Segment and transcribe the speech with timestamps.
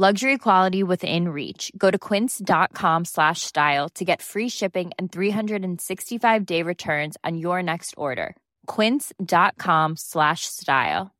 [0.00, 1.70] Luxury quality within reach.
[1.76, 7.62] Go to quince.com slash style to get free shipping and 365 day returns on your
[7.62, 8.34] next order.
[8.64, 11.10] Quince.com slash style.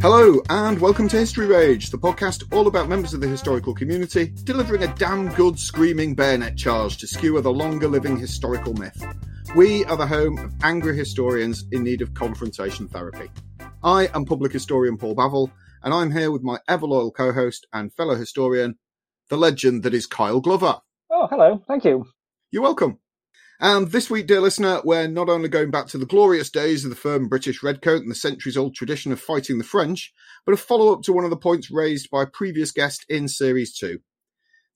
[0.00, 4.32] Hello, and welcome to History Rage, the podcast all about members of the historical community
[4.44, 9.04] delivering a damn good screaming bayonet charge to skewer the longer living historical myth.
[9.54, 13.28] We are the home of angry historians in need of confrontation therapy.
[13.82, 15.50] I am public historian Paul Bavill,
[15.82, 18.78] and I'm here with my ever loyal co host and fellow historian,
[19.30, 20.80] the legend that is Kyle Glover.
[21.10, 21.62] Oh, hello.
[21.66, 22.04] Thank you.
[22.50, 22.98] You're welcome.
[23.58, 26.90] And this week, dear listener, we're not only going back to the glorious days of
[26.90, 30.12] the firm British Redcoat and the centuries old tradition of fighting the French,
[30.44, 33.28] but a follow up to one of the points raised by a previous guest in
[33.28, 34.00] Series 2.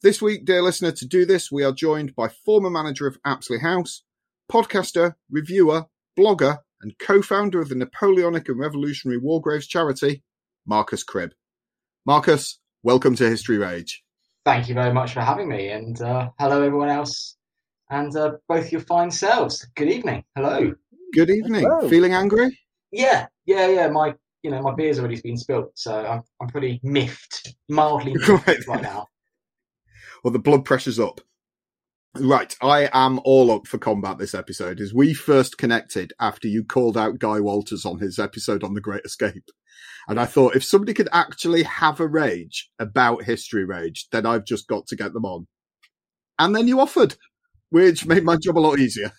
[0.01, 3.61] This week, dear listener, to do this, we are joined by former manager of Apsley
[3.61, 4.03] House,
[4.51, 5.87] podcaster, reviewer,
[6.19, 10.23] blogger, and co founder of the Napoleonic and Revolutionary War Graves charity,
[10.67, 11.31] Marcus Cribb.
[12.07, 14.03] Marcus, welcome to History Rage.
[14.45, 17.37] Thank you very much for having me, and uh, hello, everyone else
[17.91, 19.67] and uh, both your fine selves.
[19.77, 20.25] Good evening.
[20.34, 20.73] Hello.
[21.13, 21.63] Good evening.
[21.63, 21.89] Hello.
[21.89, 22.59] Feeling angry?
[22.91, 23.89] Yeah, yeah, yeah.
[23.89, 28.67] My, you know, my beer's already been spilt, so I'm, I'm pretty miffed, mildly Right.
[28.67, 29.07] right now.
[30.23, 31.21] Well, the blood pressure's up.
[32.17, 34.81] Right, I am all up for combat this episode.
[34.81, 38.81] As we first connected after you called out Guy Walters on his episode on the
[38.81, 39.51] Great Escape,
[40.07, 44.45] and I thought if somebody could actually have a rage about history rage, then I've
[44.45, 45.49] just got to get them on.
[46.39, 47.17] And then you offered,
[47.71, 49.11] which made my job a lot easier.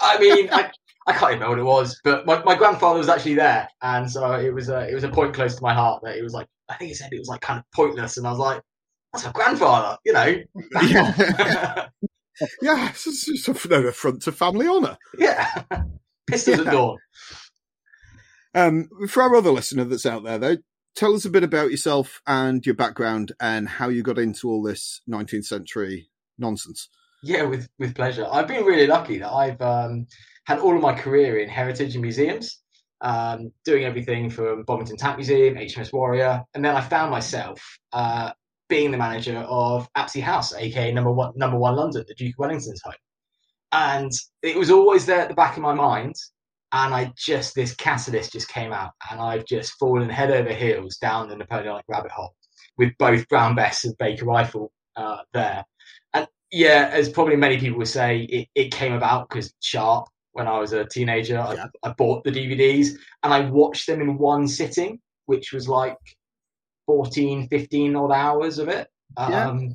[0.00, 0.72] I mean, I,
[1.06, 4.10] I can't even remember what it was, but my, my grandfather was actually there, and
[4.10, 6.32] so it was a it was a point close to my heart that it was
[6.32, 8.62] like I think he said it was like kind of pointless, and I was like,
[9.12, 10.36] that's my grandfather, you know.
[10.82, 11.88] Yeah.
[12.62, 14.96] yeah, it's it's a, no affront to family honour.
[15.18, 15.62] yeah.
[16.26, 16.64] Pistols Yeah.
[16.66, 16.98] at dawn.
[18.54, 20.56] Um, for our other listener that's out there, though,
[20.94, 24.62] tell us a bit about yourself and your background and how you got into all
[24.62, 26.88] this 19th century nonsense.
[27.22, 28.26] Yeah, with with pleasure.
[28.30, 30.06] I've been really lucky that I've um,
[30.44, 32.58] had all of my career in heritage and museums,
[33.00, 38.32] um, doing everything from Bovington Tank Museum, HMS Warrior, and then I found myself uh,
[38.72, 42.38] being the manager of Apsley House, aka number one, number one London, the Duke of
[42.38, 42.94] Wellington's home,
[43.72, 44.10] and
[44.42, 46.14] it was always there at the back of my mind.
[46.72, 50.96] And I just this catalyst just came out, and I've just fallen head over heels
[50.96, 52.34] down the Napoleonic rabbit hole
[52.78, 55.62] with both Brown Bess and Baker Rifle uh, there.
[56.14, 60.48] And yeah, as probably many people would say, it, it came about because Sharpe, when
[60.48, 61.66] I was a teenager, Yeah.
[61.84, 65.98] I, I bought the DVDs and I watched them in one sitting, which was like
[66.86, 68.88] 14, 15 odd hours of it.
[69.16, 69.68] Um, Yeah.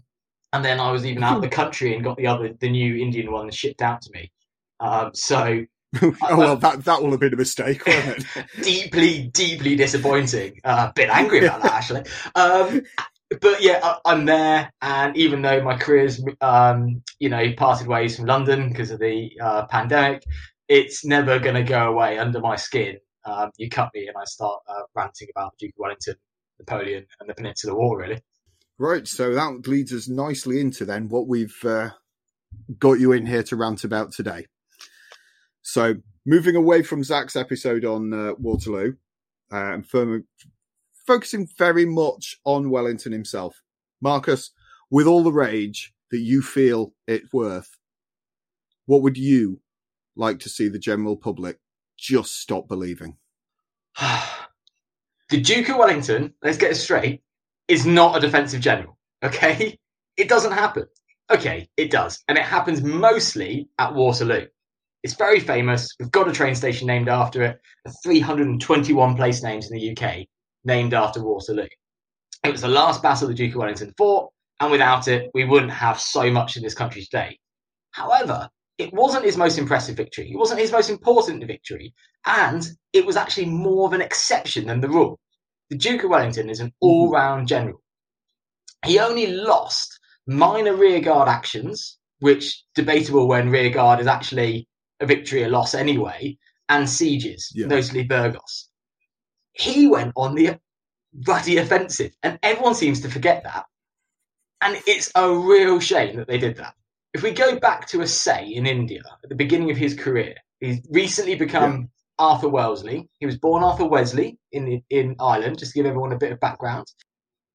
[0.53, 2.95] And then I was even out of the country and got the other, the new
[2.95, 4.31] Indian one shipped out to me.
[4.79, 5.65] Um, so
[6.01, 8.25] oh, well, that, that will have been a mistake, won't it?
[8.63, 10.59] deeply, deeply disappointing.
[10.63, 12.03] Uh, a bit angry about that actually.
[12.35, 12.83] Um,
[13.41, 18.15] but yeah, I, I'm there, and even though my career's, um, you know, parted ways
[18.15, 20.23] from London because of the uh, pandemic,
[20.69, 22.97] it's never going to go away under my skin.
[23.25, 26.15] Um, you cut me, and I start uh, ranting about Duke of Wellington,
[26.59, 27.97] Napoleon, and the Peninsular War.
[27.97, 28.21] Really,
[28.77, 31.91] right, so that leads us nicely into then what we've uh,
[32.79, 34.45] got you in here to rant about today.
[35.61, 35.95] So,
[36.25, 38.93] moving away from Zach's episode on uh, Waterloo,
[39.51, 40.25] uh, and firm,
[41.05, 43.61] focusing very much on Wellington himself.
[44.01, 44.51] Marcus,
[44.89, 47.77] with all the rage that you feel it's worth,
[48.85, 49.61] what would you
[50.15, 51.59] like to see the general public
[51.97, 53.17] just stop believing?
[55.29, 57.21] the Duke of Wellington, let's get it straight,
[57.67, 58.97] is not a defensive general.
[59.23, 59.77] Okay?
[60.15, 60.85] It doesn't happen.
[61.29, 62.23] Okay, it does.
[62.27, 64.47] And it happens mostly at Waterloo.
[65.03, 65.93] It's very famous.
[65.99, 67.59] We've got a train station named after it,
[68.03, 70.25] 321 place names in the UK
[70.63, 71.67] named after Waterloo.
[72.43, 75.71] It was the last battle the Duke of Wellington fought, and without it, we wouldn't
[75.71, 77.37] have so much in this country today.
[77.91, 80.31] However, it wasn't his most impressive victory.
[80.31, 81.93] It wasn't his most important victory.
[82.25, 85.19] And it was actually more of an exception than the rule.
[85.69, 86.87] The Duke of Wellington is an mm-hmm.
[86.87, 87.81] all round general.
[88.85, 94.67] He only lost minor rearguard actions, which debatable when rearguard is actually
[94.99, 96.37] a victory or loss anyway,
[96.69, 97.67] and sieges, yeah.
[97.67, 98.69] notably Burgos.
[99.53, 100.59] He went on the
[101.13, 103.65] bloody offensive, and everyone seems to forget that.
[104.61, 106.73] And it's a real shame that they did that.
[107.17, 110.81] If we go back to Assaye in India at the beginning of his career, he's
[110.91, 112.25] recently become yeah.
[112.27, 113.09] Arthur Wellesley.
[113.17, 116.39] He was born Arthur Wesley in in Ireland, just to give everyone a bit of
[116.39, 116.85] background.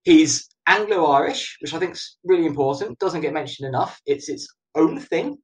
[0.03, 2.99] He's Anglo-Irish, which I think is really important.
[2.99, 4.01] Doesn't get mentioned enough.
[4.05, 5.39] It's its own thing,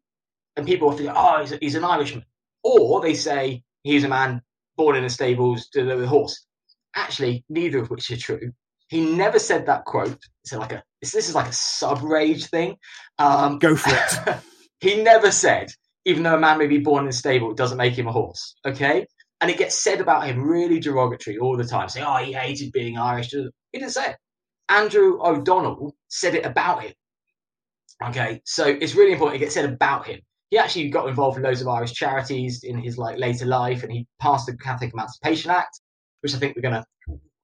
[0.57, 2.25] and people often go, "Oh, he's, a, he's an Irishman,"
[2.65, 4.43] or they say he's a man
[4.77, 6.45] born in the stables with a horse.
[6.97, 8.51] Actually, neither of which are true.
[8.89, 10.19] He never said that quote.
[10.43, 12.77] It's like a this this is like a sub rage thing.
[13.19, 14.39] Um, Go for it.
[14.81, 15.71] he never said,
[16.05, 18.13] even though a man may be born in a stable, it doesn't make him a
[18.13, 18.57] horse.
[18.67, 19.07] Okay,
[19.41, 21.89] and it gets said about him really derogatory all the time.
[21.89, 24.17] Saying, "Oh, he hated being Irish." He didn't say it.
[24.69, 26.93] Andrew O'Donnell said it about him.
[28.05, 30.21] Okay, so it's really important it gets said about him.
[30.51, 33.93] He actually got involved in loads of Irish charities in his like later life, and
[33.93, 35.81] he passed the Catholic Emancipation Act,
[36.21, 36.85] which I think we're going to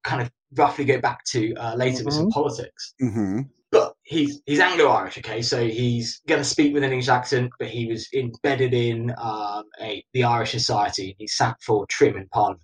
[0.04, 2.04] kind of roughly go back to uh, later mm-hmm.
[2.04, 2.40] with some mm-hmm.
[2.40, 2.94] politics.
[3.02, 3.40] Mm-hmm.
[3.72, 7.68] But he's he's Anglo-Irish, okay, so he's going to speak with an English accent, but
[7.68, 11.16] he was embedded in um, a, the Irish society.
[11.18, 12.62] He sat for Trim in Parliament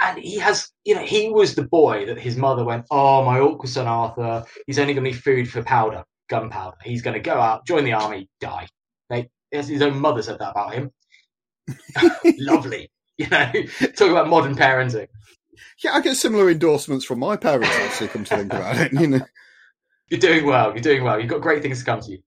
[0.00, 3.40] and he has, you know, he was the boy that his mother went, oh, my
[3.40, 6.76] awkward son Arthur, he's only going to be food for powder, gunpowder.
[6.84, 8.68] He's going to go out, join the army, die.
[9.10, 10.90] They, his own mother said that about him.
[12.38, 13.50] Lovely, you know,
[13.96, 15.08] talk about modern parenting.
[15.82, 17.74] Yeah, I get similar endorsements from my parents.
[17.80, 19.20] Actually, come to think about it, you know,
[20.10, 20.72] you're doing well.
[20.72, 21.20] You're doing well.
[21.20, 22.18] You've got great things to come to you.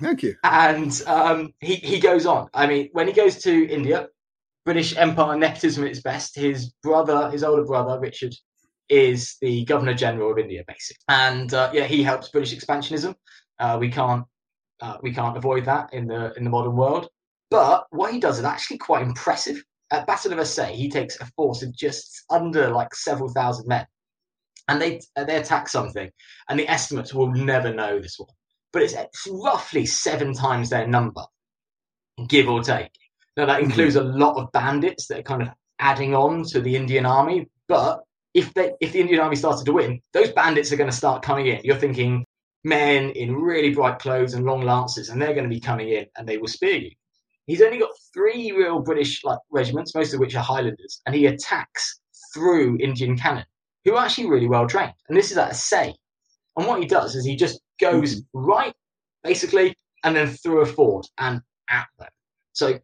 [0.00, 0.34] Thank you.
[0.44, 2.48] And um, he he goes on.
[2.52, 4.08] I mean, when he goes to India,
[4.64, 6.36] British Empire nepotism at its best.
[6.36, 8.34] His brother, his older brother, Richard,
[8.88, 13.14] is the Governor General of India, basically, and uh, yeah, he helps British expansionism.
[13.58, 14.24] Uh, we can't
[14.80, 17.08] uh, we can't avoid that in the in the modern world.
[17.50, 19.62] But what he does is actually quite impressive.
[19.92, 23.86] At Battle of Assaye, he takes a force of just under like several thousand men,
[24.68, 26.10] and they they attack something,
[26.48, 28.28] and the estimates will never know this one,
[28.72, 31.22] but it's, it's roughly seven times their number,
[32.28, 32.90] give or take.
[33.36, 33.70] Now that mm-hmm.
[33.70, 34.08] includes mm-hmm.
[34.08, 35.48] a lot of bandits that are kind of
[35.78, 37.48] adding on to the Indian army.
[37.68, 38.02] But
[38.34, 41.22] if they if the Indian army started to win, those bandits are going to start
[41.22, 41.60] coming in.
[41.64, 42.24] You're thinking
[42.64, 46.06] men in really bright clothes and long lances, and they're going to be coming in
[46.16, 46.90] and they will spear you.
[47.46, 51.26] He's only got three real British like regiments, most of which are Highlanders, and he
[51.26, 52.00] attacks
[52.34, 53.44] through Indian cannon,
[53.84, 54.94] who are actually really well trained.
[55.08, 55.94] And this is at Assaye.
[56.56, 58.38] And what he does is he just goes mm-hmm.
[58.38, 58.74] right,
[59.22, 62.08] basically, and then through a ford and at them.
[62.52, 62.78] So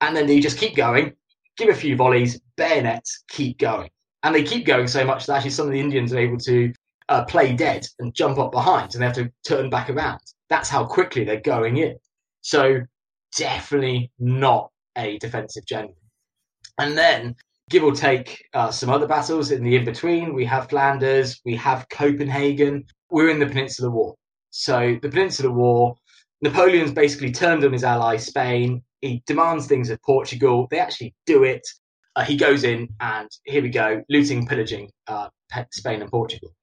[0.00, 1.14] and then they just keep going,
[1.56, 3.90] give a few volleys, bayonets, keep going.
[4.22, 6.72] And they keep going so much that actually some of the Indians are able to
[7.08, 10.20] uh, play dead and jump up behind and they have to turn back around.
[10.48, 11.96] That's how quickly they're going in.
[12.40, 12.80] So
[13.36, 15.96] definitely not a defensive general.
[16.78, 17.36] And then,
[17.70, 21.56] give or take uh, some other battles in the in between, we have Flanders, we
[21.56, 22.84] have Copenhagen.
[23.10, 24.14] We're in the Peninsular War.
[24.50, 25.94] So the Peninsular War,
[26.42, 30.66] Napoleon's basically turned on his ally Spain he demands things of Portugal.
[30.70, 31.66] They actually do it.
[32.16, 35.28] Uh, he goes in and here we go, looting, pillaging uh,
[35.72, 36.54] Spain and Portugal.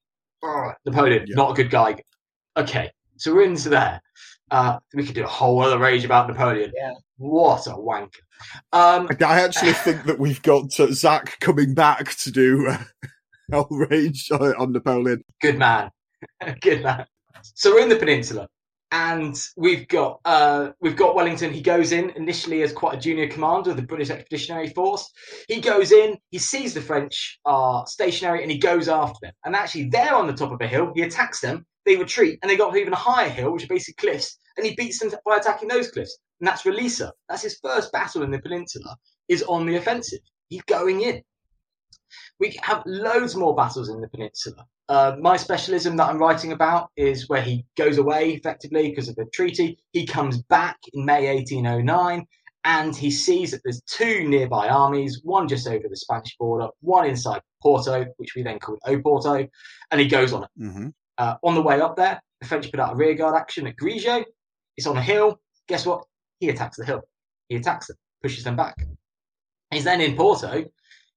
[0.85, 1.35] Napoleon, yeah.
[1.35, 1.97] not a good guy.
[2.57, 4.01] Okay, so we're into there.
[4.51, 6.71] Uh, we could do a whole other rage about Napoleon.
[6.75, 6.93] Yeah.
[7.17, 8.19] What a wanker.
[8.73, 12.83] Um, I actually think that we've got uh, Zach coming back to do uh,
[13.51, 15.23] a whole rage on Napoleon.
[15.41, 15.89] Good man.
[16.61, 17.05] good man.
[17.55, 18.47] So we're in the peninsula
[18.91, 21.53] and we've got uh, we've got Wellington.
[21.53, 25.09] He goes in initially as quite a junior commander of the British Expeditionary Force.
[25.47, 29.33] He goes in, he sees the French are stationary, and he goes after them.
[29.45, 30.91] And actually, they're on the top of a hill.
[30.93, 31.65] He attacks them.
[31.85, 34.65] They retreat, and they got to even a higher hill, which are basically cliffs, and
[34.65, 36.17] he beats them by attacking those cliffs.
[36.39, 37.11] And that's Roliça.
[37.29, 38.95] That's his first battle in the peninsula.
[39.27, 40.19] Is on the offensive.
[40.49, 41.21] He's going in.
[42.39, 44.65] We have loads more battles in the peninsula.
[44.89, 49.15] Uh, my specialism that I'm writing about is where he goes away effectively because of
[49.15, 49.77] the treaty.
[49.93, 52.27] He comes back in May 1809
[52.63, 57.05] and he sees that there's two nearby armies, one just over the Spanish border, one
[57.05, 59.47] inside Porto, which we then called Oporto,
[59.91, 60.49] and he goes on it.
[60.59, 60.87] Mm-hmm.
[61.17, 64.23] Uh, on the way up there, the French put out a rearguard action at Grijó.
[64.77, 65.39] It's on a hill.
[65.67, 66.03] Guess what?
[66.39, 67.01] He attacks the hill.
[67.49, 68.75] He attacks them, pushes them back.
[69.71, 70.65] He's then in Porto.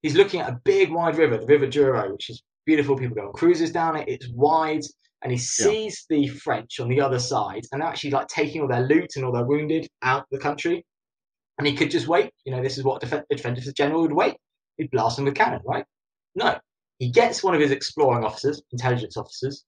[0.02, 2.96] He's looking at a big, wide river, the River Douro, which is beautiful.
[2.96, 4.08] People go on cruises down it.
[4.08, 4.82] It's wide,
[5.22, 6.18] and he sees yeah.
[6.18, 9.24] the French on the other side, and they're actually like taking all their loot and
[9.24, 10.84] all their wounded out of the country.
[11.58, 12.32] And he could just wait.
[12.44, 14.36] You know, this is what a defensive general would wait.
[14.76, 15.84] He'd blast them with cannon, right?
[16.34, 16.58] No.
[16.98, 19.64] He gets one of his exploring officers, intelligence officers,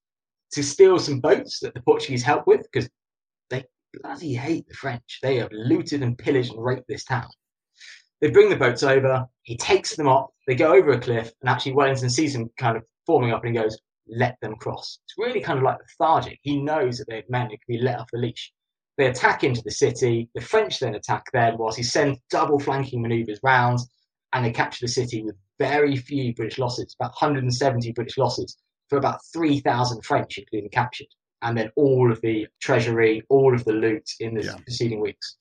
[0.52, 2.88] to steal some boats that the Portuguese help with because
[4.02, 5.18] bloody hate the French.
[5.22, 7.28] They have looted and pillaged and raped this town.
[8.20, 9.26] They bring the boats over.
[9.42, 10.30] He takes them up.
[10.46, 13.54] They go over a cliff, and actually Wellington sees them kind of forming up, and
[13.54, 16.38] he goes, "Let them cross." It's really kind of like lethargic.
[16.42, 18.52] He knows that men who can be let off the leash.
[18.96, 20.30] They attack into the city.
[20.34, 23.80] The French then attack them, whilst he sends double flanking manoeuvres round,
[24.32, 28.56] and they capture the city with very few British losses, about 170 British losses
[28.88, 31.08] for about 3,000 French, including captured,
[31.46, 34.56] and then all of the treasury, all of the loot in the yeah.
[34.64, 35.36] preceding weeks.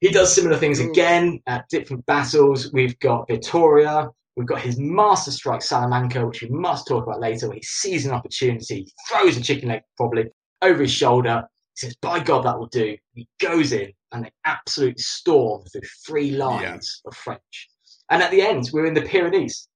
[0.00, 2.72] He does similar things again at different battles.
[2.72, 4.08] We've got Vittoria.
[4.36, 8.06] We've got his master strike Salamanca, which we must talk about later, where he sees
[8.06, 10.26] an opportunity, throws a chicken leg probably
[10.62, 11.42] over his shoulder.
[11.74, 15.88] He says, "By God, that will do." He goes in and they absolutely storm through
[16.06, 17.08] three lines yeah.
[17.08, 17.68] of French.
[18.10, 19.68] And at the end, we're in the Pyrenees.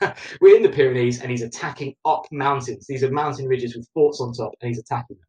[0.40, 2.86] we're in the Pyrenees, and he's attacking up mountains.
[2.86, 5.26] These are mountain ridges with forts on top, and he's attacking them.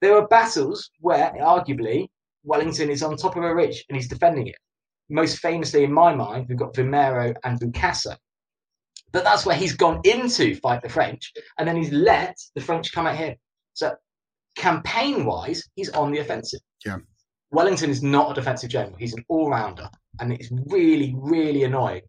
[0.00, 2.08] There are battles where, arguably,
[2.44, 4.54] Wellington is on top of a ridge and he's defending it.
[5.10, 8.16] Most famously, in my mind, we've got Vimeiro and Busaco.
[9.10, 12.60] But that's where he's gone in to fight the French, and then he's let the
[12.60, 13.36] French come at him.
[13.72, 13.94] So,
[14.54, 16.60] campaign wise, he's on the offensive.
[16.84, 16.98] Yeah.
[17.50, 19.88] Wellington is not a defensive general, he's an all rounder.
[20.20, 22.02] And it's really, really annoying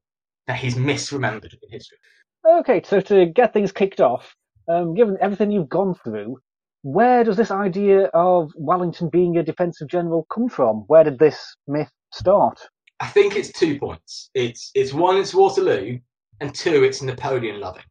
[0.49, 1.99] that he's misremembered in history.
[2.43, 4.35] Okay, so to get things kicked off,
[4.67, 6.39] um, given everything you've gone through,
[6.81, 10.85] where does this idea of Wellington being a defensive general come from?
[10.87, 12.59] Where did this myth start?
[12.99, 14.31] I think it's two points.
[14.33, 15.99] It's it's one, it's Waterloo,
[16.39, 17.83] and two, it's Napoleon loving.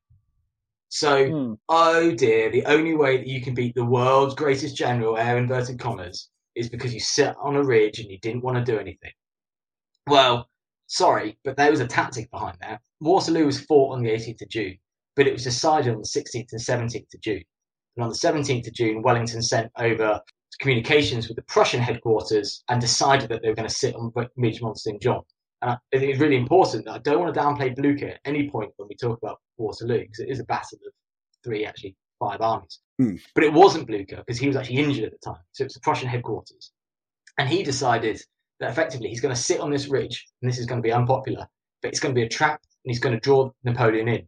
[0.89, 1.53] So, hmm.
[1.69, 5.79] oh dear, the only way that you can beat the world's greatest general, air inverted
[5.79, 9.13] commas, is because you sit on a ridge and you didn't want to do anything.
[10.09, 10.49] Well,
[10.89, 12.81] sorry, but there was a tactic behind that.
[13.01, 14.77] Waterloo was fought on the 18th of June,
[15.15, 17.45] but it was decided on the 16th and 17th of June.
[17.97, 20.21] And on the 17th of June, Wellington sent over
[20.61, 24.61] communications with the Prussian headquarters and decided that they were going to sit on Ridge
[24.61, 25.01] Mont St.
[25.01, 25.23] John.
[25.63, 28.49] And I think it's really important that I don't want to downplay Blucher at any
[28.51, 30.93] point when we talk about Waterloo, because it is a battle of
[31.45, 32.81] three, actually five armies.
[33.01, 33.21] Mm.
[33.35, 35.43] But it wasn't Blucher because he was actually injured at the time.
[35.53, 36.73] So it's the Prussian headquarters.
[37.39, 38.21] And he decided
[38.61, 40.93] that effectively he's going to sit on this ridge, and this is going to be
[40.93, 41.47] unpopular,
[41.83, 44.27] but it's going to be a trap, and he's going to draw Napoleon in.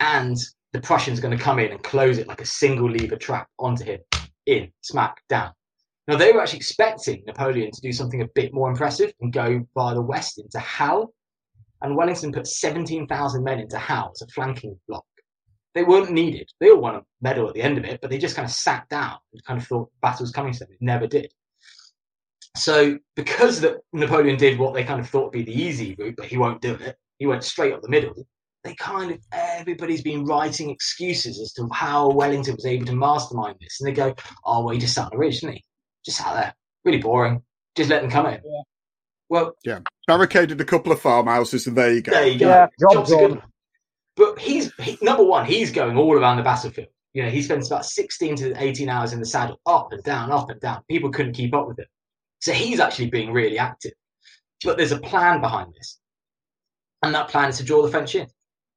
[0.00, 0.36] And
[0.72, 3.48] the Prussians are going to come in and close it like a single lever trap
[3.58, 4.00] onto him,
[4.46, 5.52] in, smack, down.
[6.06, 9.66] Now, they were actually expecting Napoleon to do something a bit more impressive and go
[9.74, 11.14] via the west into Hal.
[11.80, 15.04] And Wellington put 17,000 men into Hal as a flanking block.
[15.74, 16.50] They weren't needed.
[16.60, 18.52] They all won a medal at the end of it, but they just kind of
[18.52, 20.68] sat down and kind of thought battle's coming to them.
[20.72, 21.32] It never did.
[22.56, 26.14] So, because that Napoleon did what they kind of thought would be the easy route,
[26.16, 28.14] but he won't do it, he went straight up the middle
[28.64, 33.56] they kind of everybody's been writing excuses as to how Wellington was able to mastermind
[33.60, 35.64] this, and they go, "Oh, well, he just sat on a ridge, didn't he?
[36.04, 37.42] Just sat there, really boring.
[37.76, 38.62] Just let them come in." Yeah.
[39.28, 42.12] Well, yeah, barricaded a couple of farmhouses, and there you go.
[42.12, 42.48] There you go.
[42.48, 43.42] Yeah, Job's good.
[44.16, 45.44] But he's he, number one.
[45.44, 46.88] He's going all around the battlefield.
[47.12, 50.32] You know, he spends about 16 to 18 hours in the saddle, up and down,
[50.32, 50.82] up and down.
[50.88, 51.86] People couldn't keep up with him.
[52.44, 53.92] So he's actually being really active.
[54.62, 55.98] But there's a plan behind this.
[57.02, 58.26] And that plan is to draw the French in.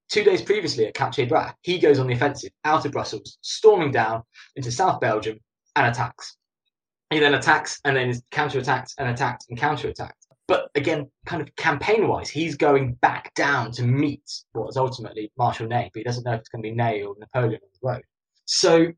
[0.08, 4.24] Two days previously at Bras, he goes on the offensive out of Brussels, storming down
[4.56, 5.38] into South Belgium
[5.76, 6.38] and attacks.
[7.10, 10.12] He then attacks and then is counterattacked and attacked and counterattacked.
[10.48, 15.30] But again, kind of campaign wise, he's going back down to meet what is ultimately
[15.38, 17.70] Marshal Ney, but he doesn't know if it's going to be Ney or Napoleon on
[17.82, 18.04] the road.
[18.46, 18.94] So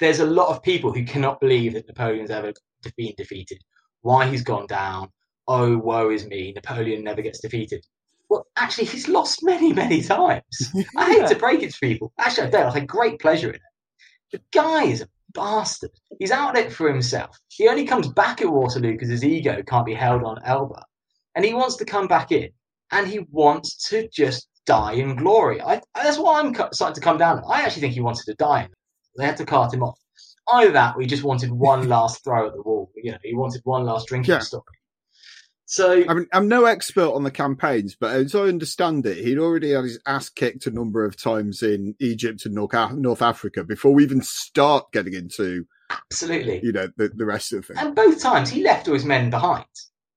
[0.00, 2.52] there's a lot of people who cannot believe that Napoleon's ever
[2.96, 3.58] been defeated.
[4.02, 5.08] Why he's gone down.
[5.46, 6.52] Oh, woe is me.
[6.54, 7.84] Napoleon never gets defeated.
[8.28, 10.44] Well, actually, he's lost many, many times.
[10.74, 10.84] yeah.
[10.96, 12.12] I hate to break it to people.
[12.18, 12.66] Actually, I don't.
[12.66, 13.60] I take great pleasure in it.
[14.32, 15.90] The guy is a bastard.
[16.18, 17.38] He's out it for himself.
[17.48, 20.84] He only comes back at Waterloo because his ego can't be held on Elba.
[21.34, 22.50] And he wants to come back in
[22.92, 25.62] and he wants to just die in glory.
[25.62, 27.42] I, that's why I'm starting to come down.
[27.48, 28.68] I actually think he wanted to die.
[29.18, 29.98] They had to cart him off.
[30.50, 32.90] Either that, or he just wanted one last throw at the wall.
[32.96, 34.38] You know, he wanted one last drinking yeah.
[34.38, 34.64] story.
[35.66, 39.38] So I mean, I'm no expert on the campaigns, but as I understand it, he'd
[39.38, 43.92] already had his ass kicked a number of times in Egypt and North Africa before
[43.92, 47.84] we even start getting into absolutely, you know, the, the rest of the thing.
[47.84, 49.66] And both times he left all his men behind.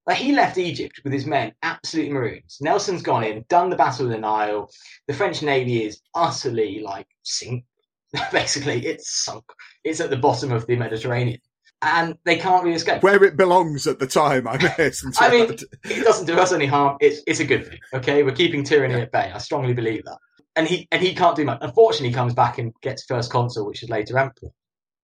[0.08, 2.58] Like he left Egypt with his men absolutely maroons.
[2.62, 4.70] Nelson's gone in, done the Battle of the Nile.
[5.08, 7.66] The French Navy is utterly like sink.
[8.32, 9.46] Basically, it's sunk.
[9.84, 11.40] It's at the bottom of the Mediterranean
[11.82, 13.02] and they can't really escape.
[13.02, 15.04] Where it belongs at the time, I guess.
[15.20, 16.98] I mean, it doesn't do us any harm.
[17.00, 17.80] It's it's a good thing.
[17.94, 19.02] Okay, we're keeping tyranny yeah.
[19.02, 19.32] at bay.
[19.34, 20.18] I strongly believe that.
[20.56, 21.60] And he and he can't do much.
[21.62, 24.50] Unfortunately, he comes back and gets first consul, which is later emperor.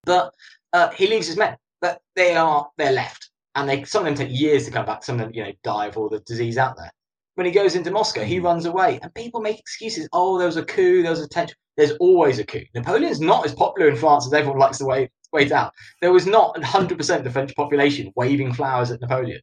[0.06, 0.34] But
[0.74, 1.58] uh, he leaves his men.
[1.82, 5.04] But they are they're left, and they some of them take years to come back.
[5.04, 6.92] Some of them, you know, die of all the disease out there.
[7.38, 8.44] When he goes into Moscow, he mm.
[8.46, 10.10] runs away, and people make excuses.
[10.12, 11.04] Oh, there was a coup.
[11.04, 11.56] There was a tension.
[11.76, 12.64] There's always a coup.
[12.74, 15.72] Napoleon's not as popular in France as everyone likes to wave, wait out.
[16.02, 19.40] There was not 100% of the French population waving flowers at Napoleon.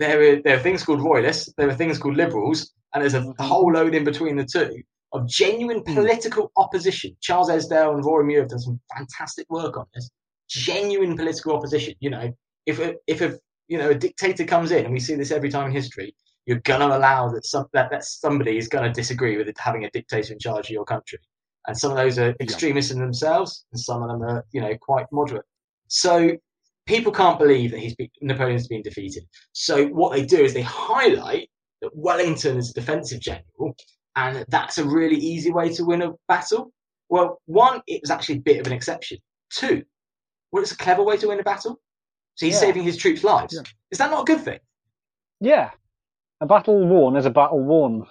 [0.00, 3.32] There are, there are things called royalists, there are things called liberals, and there's a
[3.38, 5.94] whole load in between the two of genuine hmm.
[5.94, 7.16] political opposition.
[7.20, 10.10] Charles Esdaile and Rory Muir have done some fantastic work on this.
[10.48, 11.94] Genuine political opposition.
[12.00, 12.32] You know,
[12.66, 13.38] if a, if a
[13.68, 16.12] you know a dictator comes in, and we see this every time in history,
[16.46, 19.90] you're gonna allow that some that, that somebody is gonna disagree with it, having a
[19.90, 21.18] dictator in charge of your country
[21.66, 22.96] and some of those are extremists yeah.
[22.96, 25.44] in themselves, and some of them are, you know, quite moderate.
[25.88, 26.36] So
[26.86, 29.24] people can't believe that he's been, Napoleon's been defeated.
[29.52, 31.50] So what they do is they highlight
[31.82, 33.76] that Wellington is a defensive general,
[34.14, 36.72] and that's a really easy way to win a battle.
[37.08, 39.18] Well, one, it was actually a bit of an exception.
[39.50, 39.82] Two,
[40.52, 41.80] well, it's a clever way to win a battle.
[42.36, 42.60] So he's yeah.
[42.60, 43.54] saving his troops' lives.
[43.54, 43.62] Yeah.
[43.90, 44.58] Is that not a good thing?
[45.40, 45.70] Yeah.
[46.40, 48.06] A battle won is a battle won.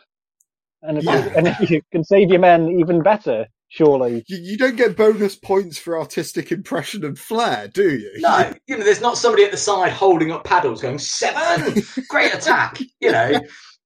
[0.81, 1.23] And if, yeah.
[1.23, 4.23] you, and if you can save your men even better, surely.
[4.27, 8.11] You, you, don't get bonus points for artistic impression and flair, do you?
[8.17, 12.33] No, you know, there's not somebody at the side holding up paddles going seven, great
[12.33, 12.79] attack.
[13.01, 13.39] You know,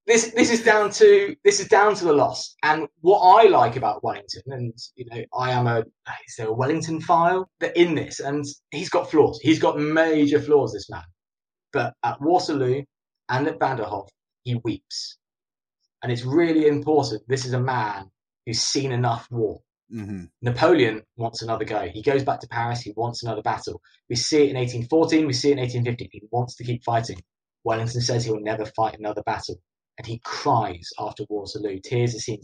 [0.08, 2.56] this this is down to this is down to the loss.
[2.64, 6.54] And what I like about Wellington, and you know, I am a is there a
[6.54, 9.40] Wellington file that in this, and he's got flaws.
[9.42, 11.04] He's got major flaws, this man.
[11.74, 12.84] But at Waterloo
[13.30, 14.08] and at Badajoz,
[14.50, 15.20] he weeps
[16.04, 17.24] and it's really important.
[17.28, 18.10] This is a man
[18.46, 19.62] who's seen enough war.
[19.94, 20.26] Mm-hmm.
[20.42, 21.90] Napoleon wants another go.
[21.92, 22.82] He goes back to Paris.
[22.82, 23.82] He wants another battle.
[24.10, 25.26] We see it in 1814.
[25.26, 26.10] We see it in 1815.
[26.12, 27.22] He wants to keep fighting.
[27.64, 29.56] Wellington says he will never fight another battle.
[29.98, 31.80] And he cries after Waterloo.
[31.84, 32.40] Tears are seen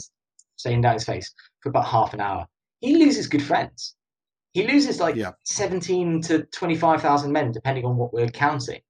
[0.58, 2.48] staying down his face for about half an hour.
[2.80, 3.96] He loses good friends.
[4.54, 5.32] He loses like yeah.
[5.46, 8.82] 17 to 25,000 men, depending on what we're counting.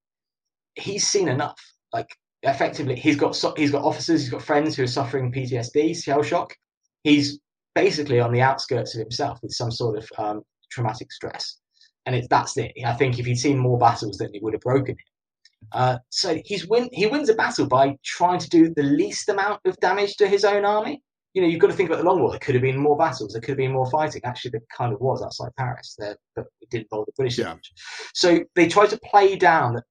[0.75, 1.59] He's seen enough.
[1.93, 2.07] Like
[2.45, 6.55] effectively he's got he's got officers, he's got friends who are suffering PTSD, shell shock.
[7.03, 7.39] He's
[7.73, 11.59] basically on the outskirts of himself with some sort of um, traumatic stress,
[12.05, 12.71] and it's that's it.
[12.85, 15.67] I think if he'd seen more battles, then he would have broken it.
[15.71, 19.59] Uh, so he's win he wins a battle by trying to do the least amount
[19.65, 21.01] of damage to his own army.
[21.33, 22.29] You know, you've got to think about the long war.
[22.29, 23.33] There could have been more battles.
[23.33, 24.21] There could have been more fighting.
[24.23, 27.49] Actually, there kind of was outside Paris, there, but it didn't involve the British yeah.
[27.49, 27.73] much.
[28.13, 29.81] So they try to play down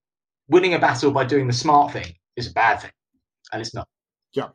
[0.49, 2.92] winning a battle by doing the smart thing is a bad thing,
[3.53, 3.88] and it's not.
[4.33, 4.49] Yeah.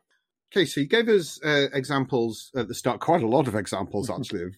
[0.52, 4.10] Okay, so you gave us uh, examples at the start, quite a lot of examples
[4.14, 4.54] actually of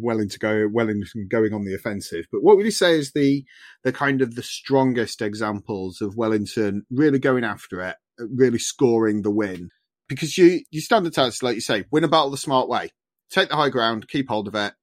[0.00, 2.26] Wellington go Wellington going on the offensive.
[2.30, 3.44] But what would you say is the
[3.82, 9.30] the kind of the strongest examples of Wellington really going after it, really scoring the
[9.30, 9.70] win?
[10.08, 12.90] Because you you stand the test, like you say, win a battle the smart way,
[13.30, 14.74] take the high ground, keep hold of it.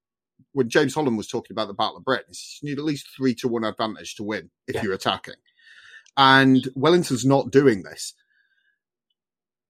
[0.54, 3.34] When James Holland was talking about the Battle of Britain, you need at least three
[3.36, 4.84] to one advantage to win if yeah.
[4.84, 5.36] you're attacking
[6.18, 8.14] and Wellington's not doing this.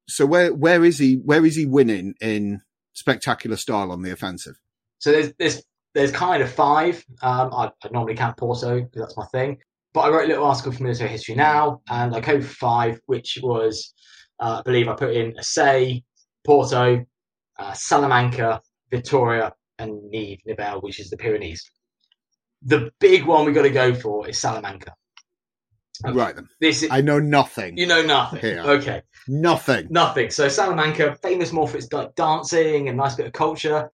[0.08, 1.16] So where where is he?
[1.16, 2.62] Where is he winning in
[2.94, 4.60] spectacular style on the offensive?
[5.00, 7.04] So there's there's there's kind of five.
[7.22, 9.58] Um, I, I, normally count Porto because that's my thing.
[9.94, 13.40] But I wrote a little article for Military History Now, and I code five, which
[13.42, 13.94] was
[14.40, 16.04] uh, I believe I put in Assaye,
[16.46, 17.06] Porto,
[17.60, 21.64] uh, Salamanca, Vittoria, and Nive, Nivelle, which is the Pyrenees.
[22.64, 24.94] The big one we got to go for is Salamanca.
[26.06, 26.18] Okay.
[26.18, 26.48] Right then.
[26.60, 27.78] This is, I know nothing.
[27.78, 28.40] You know nothing.
[28.40, 28.62] Here.
[28.66, 29.02] Okay.
[29.28, 29.88] Nothing.
[29.90, 30.30] Nothing.
[30.32, 33.92] So Salamanca, famous more for its like dancing and nice bit of culture.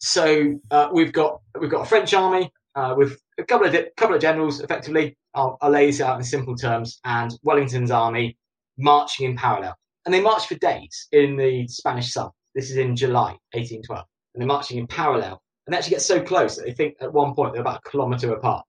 [0.00, 3.88] So uh, we've got we've got a French army uh, with a couple of di-
[3.96, 4.60] couple of generals.
[4.60, 7.00] Effectively, I'll, I'll lay this out in simple terms.
[7.04, 8.36] And Wellington's army
[8.76, 12.30] marching in parallel, and they march for days in the Spanish sun.
[12.54, 15.42] This is in July 1812, and they're marching in parallel.
[15.66, 17.90] And they actually get so close that they think at one point they're about a
[17.90, 18.64] kilometre apart.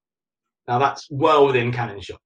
[0.68, 2.20] Now that's well within cannon shot.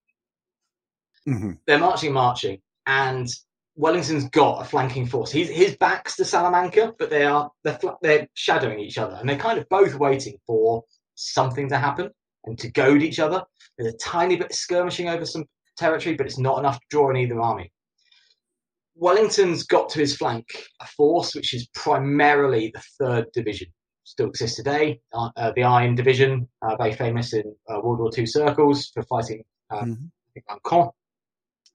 [1.27, 1.51] Mm-hmm.
[1.65, 3.27] They're marching, marching, and
[3.75, 5.31] Wellington's got a flanking force.
[5.31, 9.37] He's, his back's to Salamanca, but they are they're, they're shadowing each other, and they're
[9.37, 10.83] kind of both waiting for
[11.15, 12.09] something to happen
[12.45, 13.43] and to goad each other.
[13.77, 15.45] There's a tiny bit of skirmishing over some
[15.77, 17.71] territory, but it's not enough to draw in either army.
[18.95, 20.45] Wellington's got to his flank
[20.79, 23.67] a force which is primarily the third division,
[24.03, 24.99] still exists today.
[25.13, 29.01] Uh, uh, the Iron Division, uh, very famous in uh, World War II circles for
[29.03, 30.53] fighting um, mm-hmm.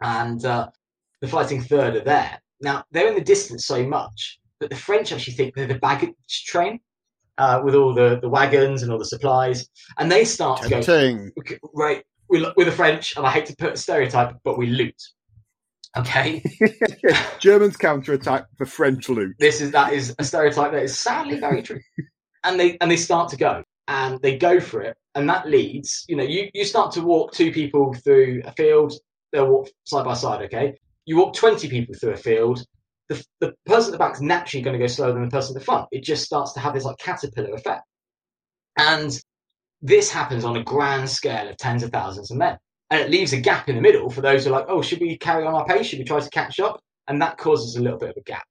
[0.01, 0.69] And uh,
[1.21, 2.41] the fighting third are there.
[2.61, 6.15] Now they're in the distance so much that the French actually think they're the baggage
[6.47, 6.81] train.
[7.37, 11.31] Uh, with all the, the wagons and all the supplies, and they start Tempting.
[11.37, 12.03] to go right.
[12.29, 15.01] We're, we're the French, and I hate to put a stereotype, but we loot.
[15.97, 16.43] Okay.
[17.39, 19.37] Germans counterattack the French loot.
[19.39, 21.81] This is that is a stereotype that is sadly very true.
[22.45, 26.05] and they and they start to go and they go for it, and that leads.
[26.09, 28.93] You know, you you start to walk two people through a field.
[29.33, 30.43] They'll walk side by side.
[30.43, 30.75] Okay.
[31.05, 32.65] You walk twenty people through a field.
[33.09, 35.61] The, the person at the back's naturally going to go slower than the person at
[35.61, 35.87] the front.
[35.93, 37.83] It just starts to have this like caterpillar effect.
[38.77, 39.19] And
[39.81, 42.59] this happens on a grand scale of tens of thousands of men
[42.91, 45.01] and it leaves a gap in the middle for those who are like, oh, should
[45.01, 45.87] we carry on our pace?
[45.87, 46.81] Should we try to catch up?
[47.07, 48.45] And that causes a little bit of a gap.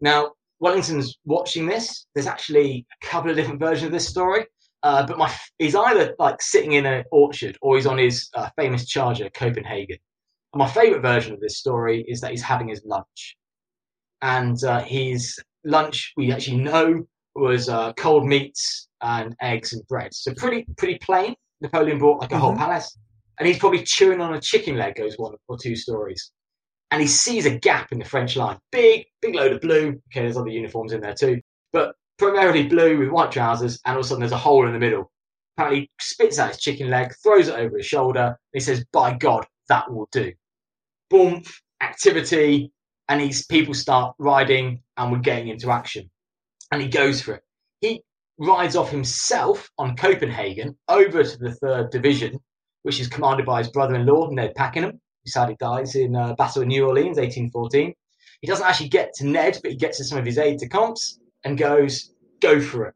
[0.00, 2.06] Now, Wellington's watching this.
[2.14, 4.46] There's actually a couple of different versions of this story.
[4.82, 8.48] Uh, but my, he's either like sitting in an orchard or he's on his uh,
[8.56, 9.98] famous charger, Copenhagen.
[10.52, 13.36] And my favorite version of this story is that he's having his lunch.
[14.22, 20.14] And uh, his lunch, we actually know, was uh, cold meats and eggs and bread.
[20.14, 21.34] So pretty, pretty plain.
[21.60, 22.42] Napoleon brought like a mm-hmm.
[22.42, 22.96] whole palace
[23.38, 26.32] and he's probably chewing on a chicken leg, goes one or two stories.
[26.90, 28.58] And he sees a gap in the French line.
[28.70, 30.00] Big, big load of blue.
[30.10, 31.40] Okay, there's other uniforms in there too,
[31.72, 34.72] but primarily blue with white trousers, and all of a sudden there's a hole in
[34.72, 35.10] the middle.
[35.56, 39.14] Apparently, spits out his chicken leg, throws it over his shoulder, and he says, By
[39.14, 40.32] God, that will do.
[41.08, 41.42] Boom,
[41.80, 42.72] activity,
[43.08, 46.10] and these people start riding and we're getting into action.
[46.72, 47.42] And he goes for it.
[47.80, 48.02] He
[48.38, 52.40] rides off himself on Copenhagen over to the third division
[52.86, 56.68] which is commanded by his brother-in-law, Ned Pakenham, who sadly dies in uh, Battle of
[56.68, 57.92] New Orleans, 1814.
[58.40, 61.56] He doesn't actually get to Ned, but he gets to some of his aides-de-camps and
[61.56, 62.94] goes, go for it.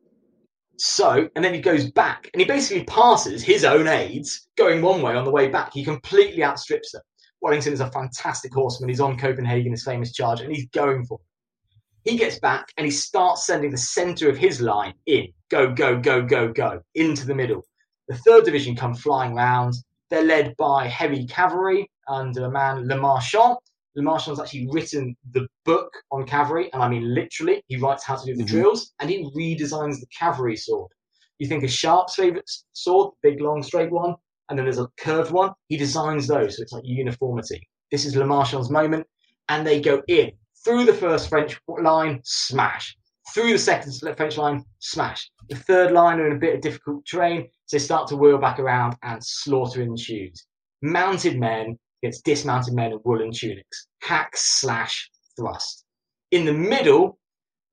[0.77, 5.03] So, and then he goes back and he basically passes his own aides going one
[5.03, 5.73] way on the way back.
[5.73, 7.03] He completely outstrips them.
[7.41, 8.89] Wellington is a fantastic horseman.
[8.89, 12.11] He's on Copenhagen, his famous charge, and he's going for it.
[12.11, 15.29] He gets back and he starts sending the center of his line in.
[15.49, 17.63] Go, go, go, go, go, into the middle.
[18.09, 19.75] The third division come flying round.
[20.09, 23.59] They're led by heavy cavalry under a man, Le Marchant.
[23.97, 28.17] Le Marchant's actually written the book on cavalry, and I mean literally, he writes how
[28.17, 28.57] to do the mm-hmm.
[28.57, 30.91] drills, and he redesigns the cavalry sword.
[31.39, 34.15] You think of Sharpe's favorite sword, big, long, straight one,
[34.49, 35.53] and then there's a curved one.
[35.69, 37.67] He designs those, so it's like uniformity.
[37.91, 39.07] This is Le Marchant's moment,
[39.49, 40.33] and they go in
[40.65, 42.97] through the first French line, smash.
[43.35, 45.31] Through the second French line, smash.
[45.49, 48.39] The third line are in a bit of difficult terrain, so they start to wheel
[48.39, 50.47] back around and slaughter in the ensues.
[50.83, 53.87] Mounted men against dismounted men in woolen tunics.
[54.03, 55.85] Hack, slash, thrust.
[56.31, 57.19] In the middle,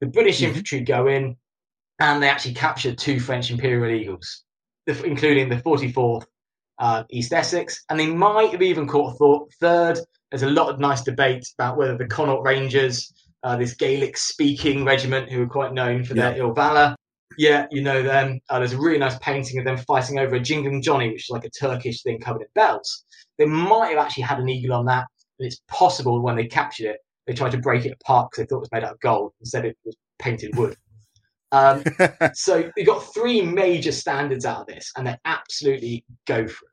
[0.02, 0.50] the British mm-hmm.
[0.50, 1.36] infantry go in
[2.00, 4.44] and they actually capture two French Imperial Eagles,
[4.88, 6.26] including the 44th
[6.80, 10.00] uh, East Essex, and they might have even caught a third.
[10.30, 13.12] There's a lot of nice debate about whether the Connaught Rangers,
[13.44, 16.32] uh, this Gaelic speaking regiment who are quite known for yeah.
[16.32, 16.96] their ill valor,
[17.38, 18.40] yeah, you know them.
[18.50, 21.30] Uh, there's a really nice painting of them fighting over a Jingling Johnny, which is
[21.30, 23.06] like a Turkish thing covered in bells.
[23.38, 25.06] They might have actually had an eagle on that,
[25.38, 26.98] but it's possible when they captured it,
[27.28, 29.34] they tried to break it apart because they thought it was made out of gold
[29.40, 30.76] instead it was painted wood.
[31.52, 31.84] Um,
[32.34, 36.72] so we got three major standards out of this, and they absolutely go for it.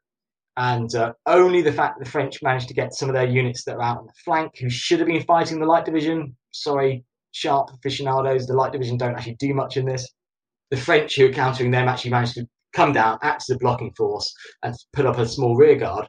[0.57, 3.65] And uh, only the fact that the French managed to get some of their units
[3.65, 6.37] that are out on the flank, who should have been fighting the light division.
[6.53, 10.09] Sorry, Sharpe aficionados, the light division don't actually do much in this
[10.71, 13.93] the French who are countering them actually managed to come down, act as a blocking
[13.97, 16.07] force, and put up a small rear guard.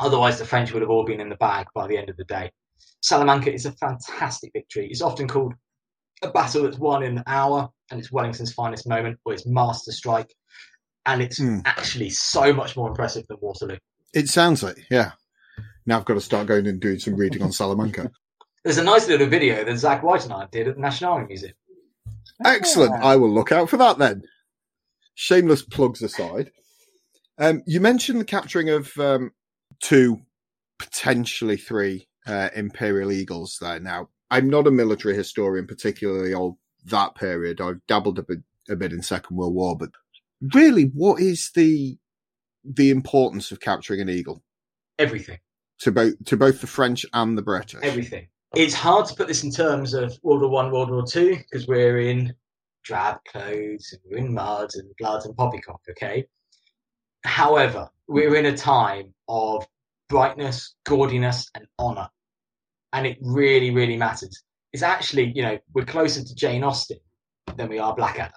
[0.00, 2.24] Otherwise, the French would have all been in the bag by the end of the
[2.24, 2.50] day.
[3.02, 4.88] Salamanca is a fantastic victory.
[4.90, 5.54] It's often called
[6.22, 9.92] a battle that's won in an hour, and it's Wellington's finest moment, or its master
[9.92, 10.32] strike.
[11.06, 11.62] And it's mm.
[11.64, 13.78] actually so much more impressive than Waterloo.
[14.14, 15.12] It sounds like, yeah.
[15.86, 18.10] Now I've got to start going and doing some reading on Salamanca.
[18.64, 21.28] There's a nice little video that Zach White and I did at the National Army
[21.28, 21.54] Museum.
[22.44, 22.94] Excellent.
[23.02, 24.22] I will look out for that then.
[25.14, 26.52] Shameless plugs aside.
[27.38, 29.32] Um, you mentioned the capturing of um,
[29.80, 30.20] two,
[30.78, 33.80] potentially three uh, Imperial Eagles there.
[33.80, 36.54] Now, I'm not a military historian, particularly of
[36.86, 37.60] that period.
[37.60, 39.90] I've dabbled a bit, a bit in Second World War, but
[40.54, 41.98] really, what is the
[42.64, 44.42] the importance of capturing an eagle?
[44.98, 45.38] Everything.
[45.80, 47.80] to both to both the French and the British.
[47.82, 48.28] Everything.
[48.54, 51.66] It's hard to put this in terms of World War One, World War Two, because
[51.66, 52.34] we're in
[52.82, 55.80] drab clothes and we're in mud and blood and poppycock.
[55.90, 56.26] Okay.
[57.24, 59.66] However, we're in a time of
[60.08, 62.08] brightness, gaudiness, and honor,
[62.94, 64.42] and it really, really matters.
[64.72, 66.98] It's actually, you know, we're closer to Jane Austen
[67.56, 68.32] than we are Blackadder.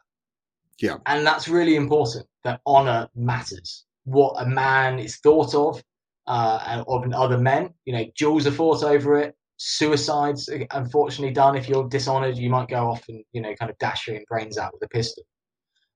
[0.82, 0.97] Yeah.
[1.06, 3.86] And that's really important that honor matters.
[4.06, 5.82] What a man is thought of,
[6.28, 7.74] uh, of other men.
[7.86, 9.36] You know, duels are fought over it.
[9.63, 11.56] Suicides, unfortunately, done.
[11.56, 14.58] If you're dishonored, you might go off and, you know, kind of dash your brains
[14.58, 15.24] out with a pistol.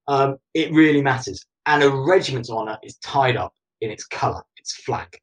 [0.08, 1.43] Um, it really matters.
[1.65, 5.17] And a regiment's honor is tied up in its color, its flag.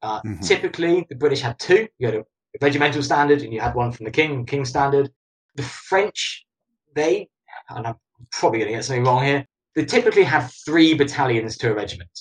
[0.00, 0.40] Uh, mm-hmm.
[0.42, 1.88] Typically, the British had two.
[1.98, 2.24] You had a
[2.60, 5.10] regimental standard, and you had one from the King, King standard.
[5.56, 6.46] The French,
[6.94, 7.28] they,
[7.68, 7.96] and I'm
[8.30, 12.16] probably going to get something wrong here, they typically have three battalions to a regiment.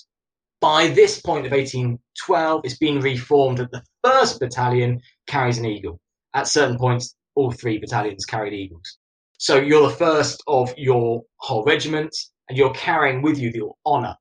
[0.65, 5.99] By this point of 1812, it's been reformed that the first battalion carries an eagle.
[6.34, 8.97] At certain points, all three battalions carried eagles.
[9.38, 12.17] So you're the first of your whole regiment,
[12.49, 14.15] and you're carrying with you your honour.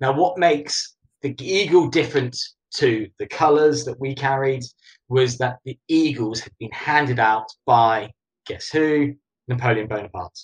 [0.00, 2.36] Now, what makes the eagle different
[2.74, 4.64] to the colours that we carried
[5.08, 8.10] was that the eagles had been handed out by
[8.44, 9.14] guess who?
[9.48, 10.40] Napoleon Bonaparte.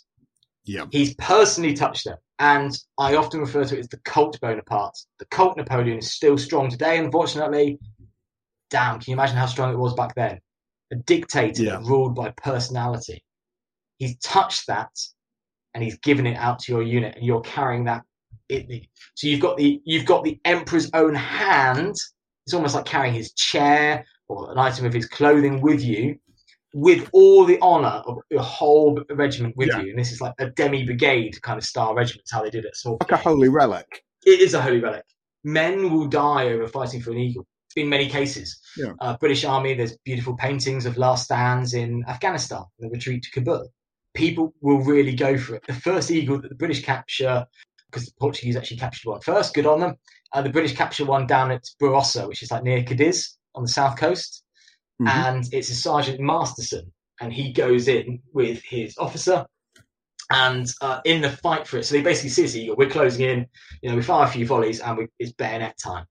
[0.64, 0.86] Yeah.
[0.90, 2.16] He's personally touched them.
[2.38, 4.98] And I often refer to it as the cult Bonaparte.
[5.18, 7.78] The cult Napoleon is still strong today, unfortunately.
[8.68, 10.40] Damn, can you imagine how strong it was back then?
[10.92, 11.80] A dictator yeah.
[11.82, 13.24] ruled by personality.
[13.98, 14.90] He's touched that
[15.74, 18.02] and he's given it out to your unit and you're carrying that.
[18.48, 21.96] It, so you've got the you've got the emperor's own hand.
[22.44, 26.18] It's almost like carrying his chair or an item of his clothing with you
[26.74, 29.80] with all the honor of your whole regiment with yeah.
[29.80, 29.90] you.
[29.90, 32.76] And this is like a demi brigade kind of style regiment, how they did it.
[32.76, 34.04] So like a holy relic.
[34.24, 35.04] It is a holy relic.
[35.44, 38.58] Men will die over fighting for an eagle in many cases.
[38.76, 38.92] Yeah.
[39.00, 43.68] Uh, British Army, there's beautiful paintings of last stands in Afghanistan, the retreat to Kabul.
[44.14, 45.64] People will really go for it.
[45.66, 47.46] The first eagle that the British capture,
[47.90, 49.94] because the Portuguese actually captured one first, good on them.
[50.32, 53.68] Uh, the British capture one down at Barossa, which is like near Cadiz on the
[53.68, 54.42] south coast
[55.00, 55.08] mm-hmm.
[55.08, 59.46] and it's a Sergeant Masterson, and he goes in with his officer.
[60.28, 62.76] And uh, in the fight for it, so they basically see us.
[62.76, 63.46] We're closing in,
[63.80, 66.04] you know, we fire a few volleys, and we, it's bayonet time,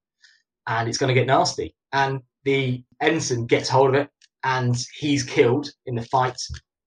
[0.67, 1.75] and it's going to get nasty.
[1.91, 4.09] And the ensign gets hold of it,
[4.43, 6.37] and he's killed in the fight.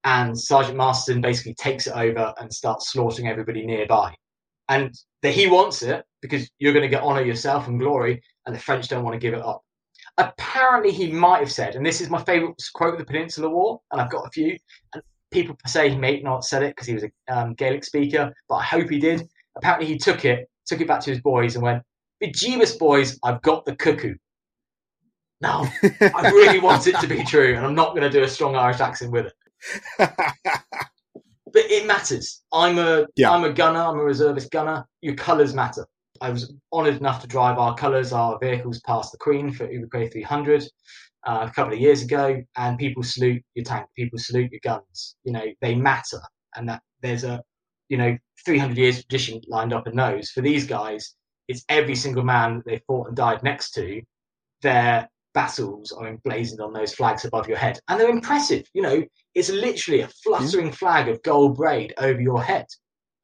[0.04, 4.14] And Sergeant Masterson basically takes it over and starts slaughtering everybody nearby.
[4.70, 8.54] And that he wants it because you're going to get honor yourself and glory, and
[8.54, 9.62] the French don't want to give it up
[10.18, 13.80] apparently he might have said, and this is my favourite quote of the Peninsular War,
[13.92, 14.56] and I've got a few,
[14.94, 17.84] and people say he may not have said it because he was a um, Gaelic
[17.84, 19.28] speaker, but I hope he did.
[19.56, 21.82] Apparently he took it, took it back to his boys and went,
[22.22, 24.14] Bejeebus boys, I've got the cuckoo.
[25.40, 28.28] Now, I really want it to be true, and I'm not going to do a
[28.28, 29.32] strong Irish accent with it.
[29.98, 30.12] but
[31.54, 32.42] it matters.
[32.52, 33.80] I'm a am a gunner.
[33.80, 34.84] I'm a reservist gunner.
[35.00, 35.86] Your colours matter.
[36.20, 40.08] I was honoured enough to drive our colours, our vehicles past the Queen for Uber
[40.08, 40.64] 300
[41.26, 45.16] uh, a couple of years ago, and people salute your tank, people salute your guns.
[45.24, 46.20] You know, they matter,
[46.56, 47.42] and that there's a
[47.88, 50.30] you know 300 years tradition lined up in those.
[50.30, 51.14] For these guys,
[51.48, 54.00] it's every single man they fought and died next to.
[54.62, 58.66] Their battles are emblazoned on those flags above your head, and they're impressive.
[58.74, 59.04] You know,
[59.34, 62.66] it's literally a fluttering flag of gold braid over your head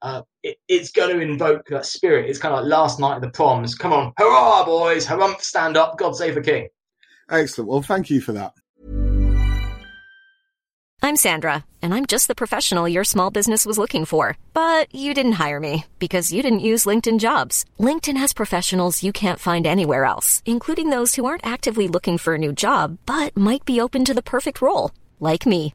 [0.03, 2.29] uh, it, it's going to invoke that spirit.
[2.29, 3.75] It's kind of like last night at the proms.
[3.75, 5.07] Come on, hurrah, boys!
[5.07, 5.99] Harumph, stand up!
[5.99, 6.69] God save the king.
[7.31, 7.69] Excellent.
[7.71, 8.53] Well, thank you for that.
[11.05, 14.39] I'm Sandra, and I'm just the professional your small business was looking for.
[14.55, 17.67] But you didn't hire me because you didn't use LinkedIn Jobs.
[17.79, 22.35] LinkedIn has professionals you can't find anywhere else, including those who aren't actively looking for
[22.35, 25.75] a new job but might be open to the perfect role, like me.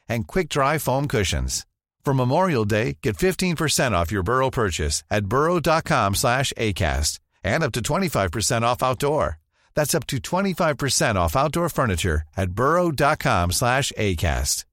[0.11, 1.65] and quick-dry foam cushions.
[2.05, 7.71] For Memorial Day, get 15% off your Burrow purchase at burrow.com slash ACAST and up
[7.73, 9.39] to 25% off outdoor.
[9.75, 14.65] That's up to 25% off outdoor furniture at burrow.com slash ACAST.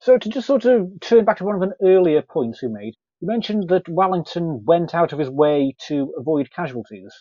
[0.00, 2.94] So to just sort of turn back to one of an earlier points you made,
[3.20, 7.12] you mentioned that Wellington went out of his way to avoid casualties.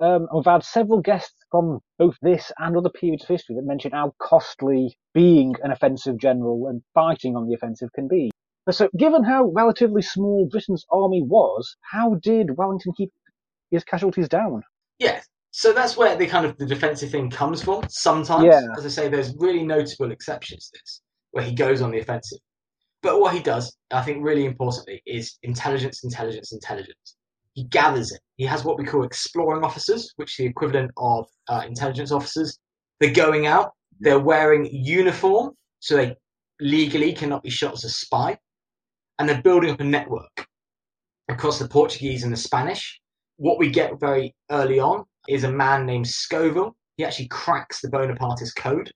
[0.00, 3.92] Um, we've had several guests from both this and other periods of history that mention
[3.92, 8.30] how costly being an offensive general and fighting on the offensive can be.
[8.70, 13.10] So, given how relatively small Britain's army was, how did Wellington keep
[13.70, 14.62] his casualties down?
[14.98, 17.84] Yeah, so that's where the kind of the defensive thing comes from.
[17.88, 18.62] Sometimes, Yeah.
[18.76, 21.02] as I say, there's really notable exceptions to this,
[21.32, 22.38] where he goes on the offensive.
[23.02, 27.16] But what he does, I think, really importantly, is intelligence, intelligence, intelligence.
[27.54, 28.20] He gathers it.
[28.36, 32.58] He has what we call exploring officers, which is the equivalent of uh, intelligence officers.
[33.00, 33.72] They're going out.
[34.00, 36.16] They're wearing uniform, so they
[36.60, 38.36] legally cannot be shot as a spy,
[39.18, 40.46] and they're building up a network
[41.28, 43.00] across the Portuguese and the Spanish.
[43.36, 46.72] What we get very early on is a man named Scovell.
[46.96, 48.90] He actually cracks the Bonapartist code.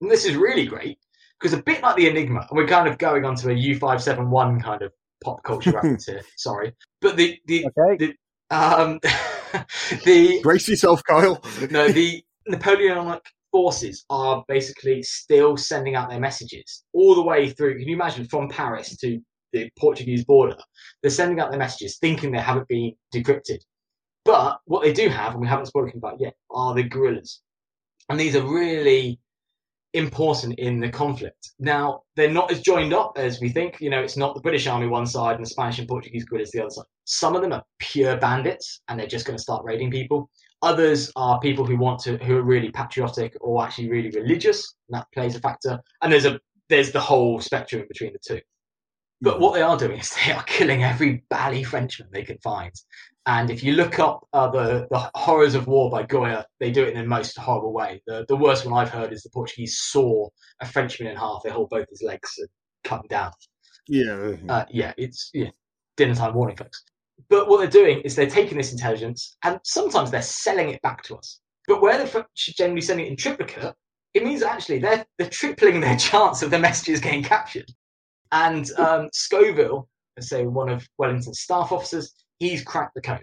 [0.00, 0.98] And this is really great
[1.38, 4.82] because a bit like the Enigma, and we're kind of going onto a U571 kind
[4.82, 4.92] of
[5.24, 6.72] pop culture reference here, sorry.
[7.00, 8.06] But the, the, Okay.
[8.50, 9.00] the, um,
[10.04, 11.42] the, Brace yourself, Kyle.
[11.70, 17.78] no, the Napoleonic forces are basically still sending out their messages all the way through.
[17.78, 19.18] Can you imagine from Paris to
[19.52, 20.56] the Portuguese border?
[21.02, 23.58] They're sending out their messages thinking they haven't been decrypted.
[24.24, 27.40] But what they do have, and we haven't spoken about yet, are the guerrillas.
[28.08, 29.18] And these are really
[29.94, 31.52] important in the conflict.
[31.58, 33.80] Now, they're not as joined up as we think.
[33.80, 36.50] You know, it's not the British army one side and the Spanish and Portuguese guerrillas
[36.50, 36.84] the other side.
[37.04, 40.28] Some of them are pure bandits and they're just going to start raiding people.
[40.62, 44.74] Others are people who want to, who are really patriotic or actually really religious.
[44.88, 45.78] That plays a factor.
[46.02, 48.40] And there's a, there's the whole spectrum between the two.
[49.24, 52.72] But what they are doing is they are killing every bally Frenchman they can find.
[53.26, 56.84] And if you look up uh, the, the horrors of war by Goya, they do
[56.84, 58.02] it in the most horrible way.
[58.06, 60.28] The, the worst one I've heard is the Portuguese saw
[60.60, 61.42] a Frenchman in half.
[61.42, 62.48] They hold both his legs and
[62.84, 63.32] cut him down.
[63.88, 64.32] Yeah.
[64.46, 65.50] Uh, yeah, it's yeah,
[65.96, 66.84] dinner time warning, folks.
[67.30, 71.02] But what they're doing is they're taking this intelligence and sometimes they're selling it back
[71.04, 71.40] to us.
[71.66, 73.74] But where the French are generally sending it in triplicate,
[74.12, 77.70] it means actually they're they're tripling their chance of the messages getting captured.
[78.34, 83.22] And um, Scovell, let's say one of Wellington's staff officers, he's cracked the code.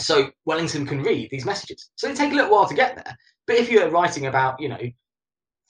[0.00, 1.90] So Wellington can read these messages.
[1.94, 3.16] So they take a little while to get there.
[3.46, 4.80] But if you're writing about, you know,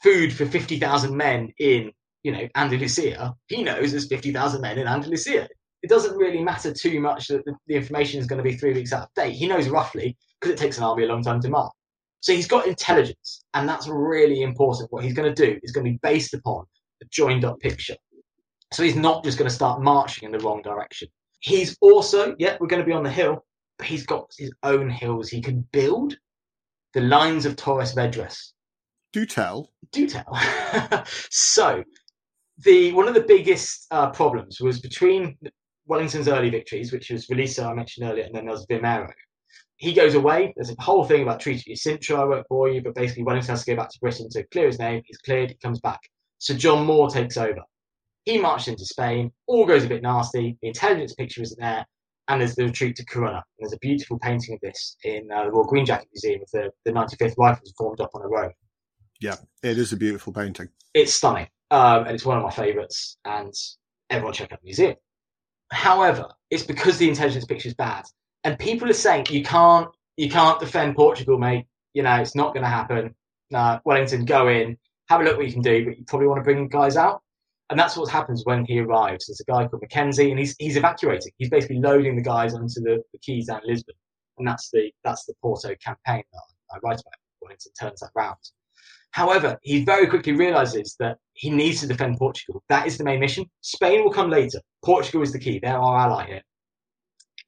[0.02, 5.46] food for 50,000 men in, you know, Andalusia, he knows there's 50,000 men in Andalusia.
[5.82, 8.72] It doesn't really matter too much that the, the information is going to be three
[8.72, 9.34] weeks out of date.
[9.34, 11.72] He knows roughly because it takes an army a long time to mark.
[12.20, 14.90] So he's got intelligence, and that's really important.
[14.90, 16.64] What he's going to do is going to be based upon
[17.02, 17.94] a joined up picture.
[18.72, 21.08] So he's not just going to start marching in the wrong direction.
[21.40, 23.44] He's also, yeah, we're going to be on the hill,
[23.78, 26.16] but he's got his own hills he can build.
[26.94, 28.52] The lines of Torres Vedras.
[29.12, 29.72] Do tell.
[29.92, 30.38] Do tell.
[31.30, 31.82] so,
[32.58, 35.38] the one of the biggest uh, problems was between
[35.86, 39.10] Wellington's early victories, which was Roliça, I mentioned earlier, and then there was Vimeiro.
[39.76, 40.52] He goes away.
[40.56, 43.50] There's a whole thing about Treaty of Sintra, I won't bore you, but basically Wellington
[43.50, 45.02] has to go back to Britain to clear his name.
[45.06, 46.00] He's cleared, he comes back.
[46.38, 47.62] So John Moore takes over.
[48.28, 51.86] He marched into Spain, all goes a bit nasty, the intelligence picture isn't there,
[52.28, 53.36] and there's the retreat to Corunna.
[53.36, 56.50] And there's a beautiful painting of this in uh, the Royal Green Jacket Museum with
[56.50, 58.50] the, the 95th Rifles formed up on a row.
[59.18, 60.68] Yeah, it is a beautiful painting.
[60.92, 63.54] It's stunning, um, and it's one of my favourites, and
[64.10, 64.96] everyone check out the museum.
[65.72, 68.04] However, it's because the intelligence picture is bad,
[68.44, 69.88] and people are saying you can't
[70.18, 71.64] you can't defend Portugal, mate.
[71.94, 73.14] You know it's not going to happen.
[73.50, 74.76] No, Wellington, go in,
[75.08, 77.22] have a look what you can do, but you probably want to bring guys out.
[77.70, 79.26] And that's what happens when he arrives.
[79.26, 81.32] There's a guy called Mackenzie, and he's he's evacuating.
[81.36, 83.94] He's basically loading the guys onto the, the quays down Lisbon,
[84.38, 87.14] and that's the that's the Porto campaign that I, I write about.
[87.42, 88.36] Wellington turns that round.
[89.10, 92.62] However, he very quickly realizes that he needs to defend Portugal.
[92.68, 93.46] That is the main mission.
[93.62, 94.60] Spain will come later.
[94.84, 95.58] Portugal is the key.
[95.58, 96.42] They're our ally here.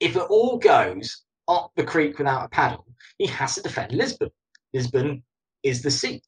[0.01, 2.87] If it all goes up the creek without a paddle,
[3.19, 4.31] he has to defend Lisbon.
[4.73, 5.23] Lisbon
[5.63, 6.25] is the seat.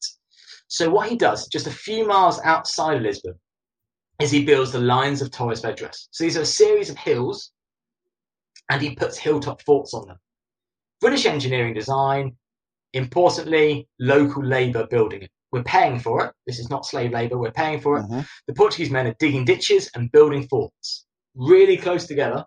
[0.67, 3.33] So what he does, just a few miles outside Lisbon,
[4.19, 6.07] is he builds the lines of Torres Vedras.
[6.11, 7.51] So these are a series of hills,
[8.69, 10.17] and he puts hilltop forts on them.
[11.01, 12.35] British engineering design,
[12.93, 15.31] importantly, local labour building it.
[15.51, 16.33] We're paying for it.
[16.47, 17.37] This is not slave labour.
[17.37, 18.03] We're paying for it.
[18.03, 18.25] Mhm.
[18.47, 22.45] The Portuguese men are digging ditches and building forts really close together.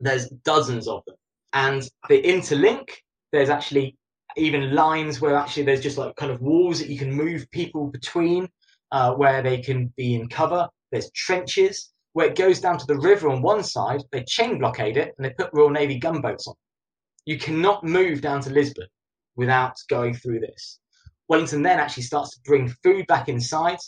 [0.00, 1.16] There's dozens of them.
[1.52, 2.90] And they interlink.
[3.32, 3.96] There's actually
[4.36, 7.86] even lines where actually there's just like kind of walls that you can move people
[7.88, 8.48] between
[8.92, 10.68] uh, where they can be in cover.
[10.92, 14.02] There's trenches where it goes down to the river on one side.
[14.12, 16.54] They chain blockade it and they put Royal Navy gunboats on.
[17.26, 18.86] You cannot move down to Lisbon
[19.36, 20.78] without going through this.
[21.28, 23.78] Wellington then actually starts to bring food back inside.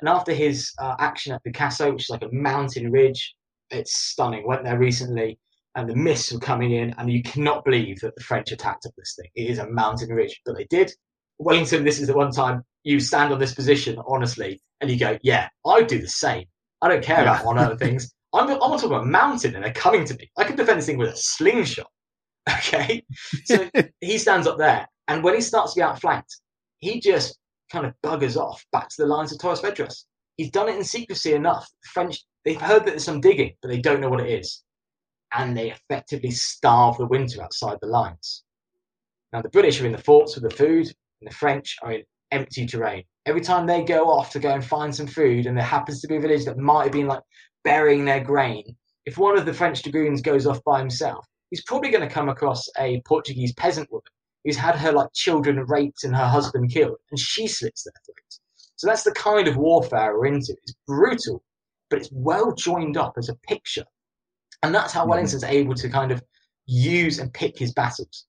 [0.00, 3.34] And after his uh, action at Busaco, which is like a mountain ridge,
[3.70, 4.46] it's stunning.
[4.46, 5.38] Went there recently.
[5.74, 8.92] and the mists were coming in, and you cannot believe that the French attacked up
[8.96, 9.30] this thing.
[9.34, 10.92] It is a mountain ridge, but they did.
[11.38, 15.18] Wellington, this is the one time you stand on this position, honestly, and you go,
[15.22, 16.44] yeah, I'd do the same.
[16.82, 18.14] I don't care about one other things.
[18.34, 20.30] I'm, I'm on top of a mountain and they're coming to me.
[20.36, 21.86] I could defend this thing with a slingshot.
[22.58, 23.02] Okay.
[23.46, 23.70] So
[24.02, 24.86] he stands up there.
[25.08, 26.36] And when he starts to be outflanked,
[26.80, 27.38] he just
[27.72, 30.04] kind of buggers off back to the lines of Torres Vedras.
[30.36, 31.66] He's done it in secrecy enough.
[31.82, 34.62] The French, they've heard that there's some digging, but they don't know what it is.
[35.32, 38.44] And they effectively starve the winter outside the lines.
[39.32, 40.86] Now, the British are in the forts with the food,
[41.20, 42.02] and the French are in
[42.34, 43.04] empty terrain.
[43.26, 46.08] Every time they go off to go and find some food, and there happens to
[46.08, 47.22] be a village that might have been like
[47.62, 48.64] burying their grain,
[49.06, 52.28] if one of the French dragoons goes off by himself, he's probably going to come
[52.28, 54.02] across a Portuguese peasant woman
[54.44, 58.40] who's had her like children raped and her husband killed, and she slits their throats.
[58.76, 60.54] So that's the kind of warfare we're into.
[60.62, 61.42] It's brutal,
[61.88, 63.84] but it's well joined up as a picture.
[64.62, 65.10] And that's how mm-hmm.
[65.10, 66.22] Wellington's able to kind of
[66.66, 68.26] use and pick his battles.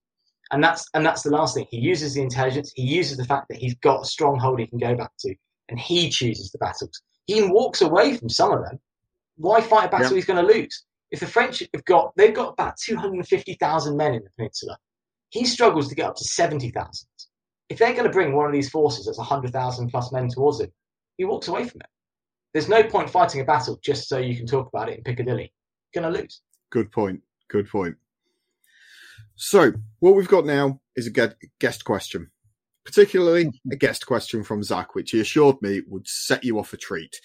[0.52, 1.66] And that's and that's the last thing.
[1.70, 4.78] He uses the intelligence, he uses the fact that he's got a stronghold he can
[4.78, 5.36] go back to,
[5.70, 7.02] and he chooses the battles.
[7.26, 8.80] He walks away from some of them.
[9.38, 10.86] Why fight a battle he's going to lose?
[11.12, 14.78] If the French have got, they've got about 250,000 men in the peninsula.
[15.30, 17.08] He struggles to get up to 70,000.
[17.70, 20.72] If they're going to bring one of these forces that's 100,000 plus men towards him,
[21.18, 21.88] he walks away from it.
[22.54, 25.52] There's no point fighting a battle just so you can talk about it in Piccadilly.
[25.94, 26.42] You're going to lose.
[26.72, 27.22] Good point.
[27.50, 27.96] Good point.
[29.36, 32.32] So, what we've got now is a guest question,
[32.86, 36.78] particularly a guest question from Zach, which he assured me would set you off a
[36.78, 37.20] treat.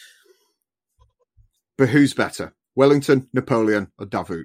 [1.78, 4.44] But who's better, Wellington, Napoleon, or Davout?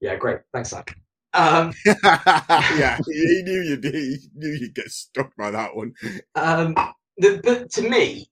[0.00, 0.38] Yeah, great.
[0.52, 0.96] Thanks, Zach.
[1.32, 5.94] Um, yeah, he knew you'd he knew you'd get stuck by that one.
[6.36, 6.74] Um,
[7.16, 8.30] the, but to me,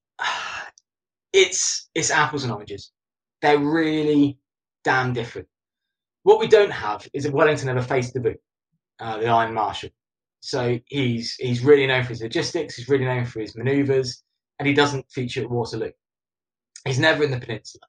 [1.32, 2.92] it's it's apples and oranges.
[3.42, 4.38] They're really
[4.84, 5.48] damn different.
[6.22, 8.36] What we don't have is that Wellington ever faced Davout,
[9.02, 9.90] uh, the Iron Marshal.
[10.40, 12.76] So he's he's really known for his logistics.
[12.76, 14.22] He's really known for his manoeuvres,
[14.58, 15.92] and he doesn't feature at Waterloo.
[16.84, 17.82] He's never in the peninsula.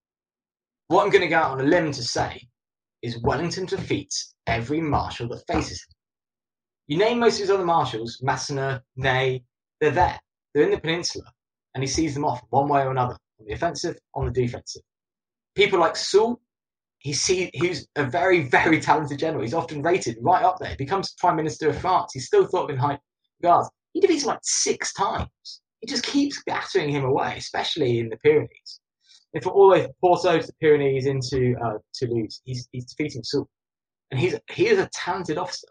[0.87, 2.47] What I'm going to go out on a limb to say
[3.01, 5.95] is Wellington defeats every marshal that faces him.
[6.87, 9.43] You name most of his other marshals, Massena, Ney,
[9.79, 10.19] they're there.
[10.53, 11.25] They're in the peninsula,
[11.73, 14.83] and he sees them off one way or another, on the offensive, on the defensive.
[15.55, 16.39] People like Soult,
[17.03, 19.43] he see, he's a very, very talented general.
[19.43, 20.71] He's often rated right up there.
[20.71, 22.11] He becomes Prime Minister of France.
[22.13, 22.99] He's still thought of in high
[23.41, 23.69] regards.
[23.93, 25.61] He defeats him like six times.
[25.79, 28.79] He just keeps battering him away, especially in the Pyrenees
[29.33, 33.23] if all the way from Porto to the Pyrenees into uh, Toulouse, he's, he's defeating
[33.23, 33.47] Soult.
[34.11, 35.67] And he's he is a talented officer,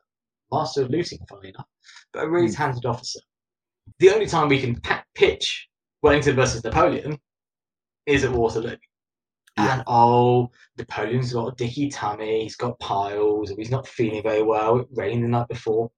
[0.51, 1.67] master of looting, funny enough,
[2.13, 2.57] but a really mm.
[2.57, 3.21] talented officer.
[4.01, 4.81] The only time we can
[5.15, 5.69] pitch
[6.03, 7.19] Wellington versus Napoleon
[8.07, 8.77] is at Waterloo.
[9.57, 9.75] Yeah.
[9.75, 14.81] And oh, Napoleon's got a dicky tummy, he's got piles, he's not feeling very well.
[14.81, 15.91] It rained the night before.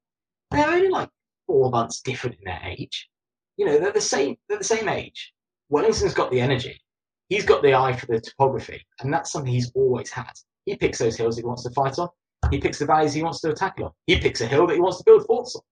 [0.51, 1.09] They're only like
[1.47, 3.09] four months different in their age.
[3.57, 4.37] You know, they're the same.
[4.49, 5.33] They're the same age.
[5.69, 6.81] Wellington's got the energy
[7.29, 10.33] he's got the eye for the topography, and that's something he's always had.
[10.67, 12.09] He picks those hills he wants to fight on.
[12.51, 13.91] He picks the valleys he wants to attack on.
[14.07, 15.63] He picks a hill that he wants to build forts on.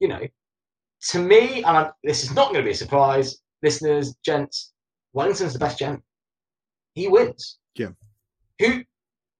[0.00, 0.20] You know,
[1.10, 4.72] to me, and I'm, this is not going to be a surprise, listeners, gents.
[5.12, 6.02] Wellington's the best general.
[6.94, 7.58] He wins.
[7.76, 7.90] Yeah.
[8.60, 8.82] Who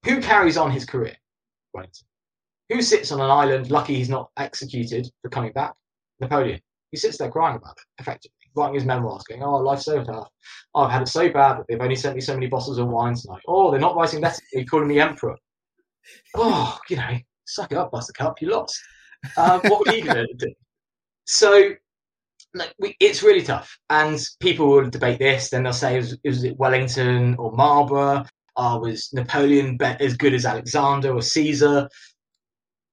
[0.04, 1.16] who carries on his career?
[1.72, 2.06] Wellington.
[2.70, 5.72] Who sits on an island, lucky he's not executed for coming back?
[6.20, 6.60] Napoleon.
[6.90, 10.28] He sits there crying about it, effectively writing his memoirs, going, "Oh, life's so tough.
[10.74, 12.88] Oh, I've had it so bad that they've only sent me so many bottles of
[12.88, 13.42] wine tonight.
[13.48, 15.36] Oh, they're not writing letters me calling me emperor.
[16.36, 18.40] Oh, you know, suck it up, Buttercup.
[18.40, 18.78] You lost.
[19.36, 20.52] Um, what were you going to do?
[21.26, 21.70] So,
[22.54, 25.50] like, we, it's really tough, and people will debate this.
[25.50, 28.24] Then they'll say, "Was, was it Wellington or Marlborough?
[28.56, 31.88] Uh, was Napoleon as good as Alexander or Caesar?"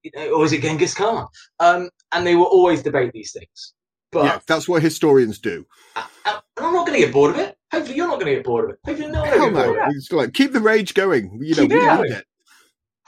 [0.03, 1.28] You know, or was it Genghis Khan?
[1.59, 3.74] Um, and they will always debate these things.
[4.12, 5.66] But yeah, that's what historians do.
[5.95, 7.55] And I, am not going to get bored of it.
[7.72, 8.80] Hopefully, you're not going to get bored of it.
[8.86, 9.95] Hopefully, no one will get bored of it.
[9.95, 11.39] It's like keep the rage going.
[11.41, 12.26] You know, keep we need it.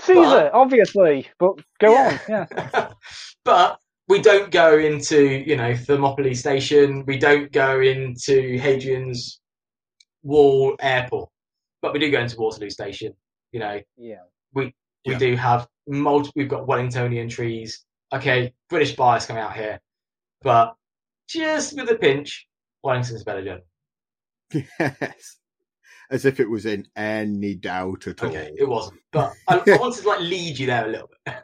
[0.01, 2.18] Caesar, but, obviously, but go yeah.
[2.30, 2.45] on.
[2.54, 2.89] Yeah.
[3.45, 3.80] but
[4.14, 7.03] we don't go into you know Thermopylae Station.
[7.07, 9.41] We don't go into Hadrian's
[10.22, 11.30] Wall Airport,
[11.82, 13.14] but we do go into Waterloo Station.
[13.51, 13.82] You know.
[13.97, 14.22] Yeah.
[14.53, 14.66] We
[15.05, 15.18] we yeah.
[15.18, 16.30] do have multi.
[16.36, 17.84] We've got Wellingtonian trees.
[18.14, 19.82] Okay, British bias coming out here,
[20.43, 20.76] but
[21.28, 22.47] just with a pinch,
[22.84, 23.66] Wellington's better general.
[24.80, 25.38] Yes.
[26.11, 28.55] As if it was in any doubt at okay, all.
[28.55, 28.99] it wasn't.
[29.11, 31.36] But I, I wanted to like lead you there a little bit.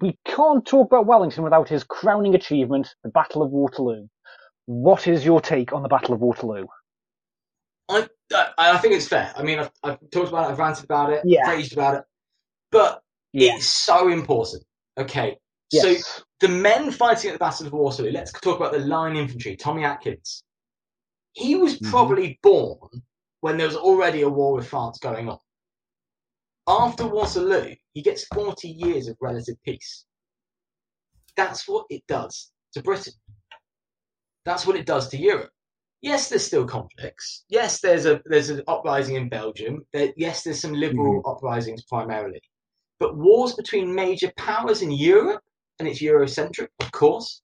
[0.00, 4.06] We can't talk about Wellington without his crowning achievement, the Battle of Waterloo.
[4.66, 6.66] What is your take on the Battle of Waterloo?
[7.88, 9.32] I I, I think it's fair.
[9.36, 11.48] I mean, I've, I've, talked about it, I've ranted about it, yeah.
[11.48, 12.04] raged about it,
[12.72, 13.56] but Yeah.
[13.56, 14.64] It's so important.
[14.98, 15.36] Okay.
[15.70, 15.84] Yes.
[15.84, 19.56] So the men fighting at the Battle of Waterloo, let's talk about the line infantry,
[19.56, 20.42] Tommy Atkins.
[21.32, 21.90] He was Mhm.
[21.90, 22.88] probably born
[23.40, 25.38] when there was already a war with France going on.
[26.68, 30.04] After Waterloo, he gets 40 years of relative peace.
[31.36, 33.12] That's what it does to Britain.
[34.44, 35.50] That's what it does to Europe.
[36.02, 37.44] Yes, there's still conflicts.
[37.48, 39.84] Yes, there's a there's an uprising in Belgium.
[39.92, 41.30] There, yes, there's some liberal mm-hmm.
[41.30, 42.40] uprisings primarily.
[43.00, 45.42] But wars between major powers in Europe,
[45.78, 47.42] and it's Eurocentric, of course,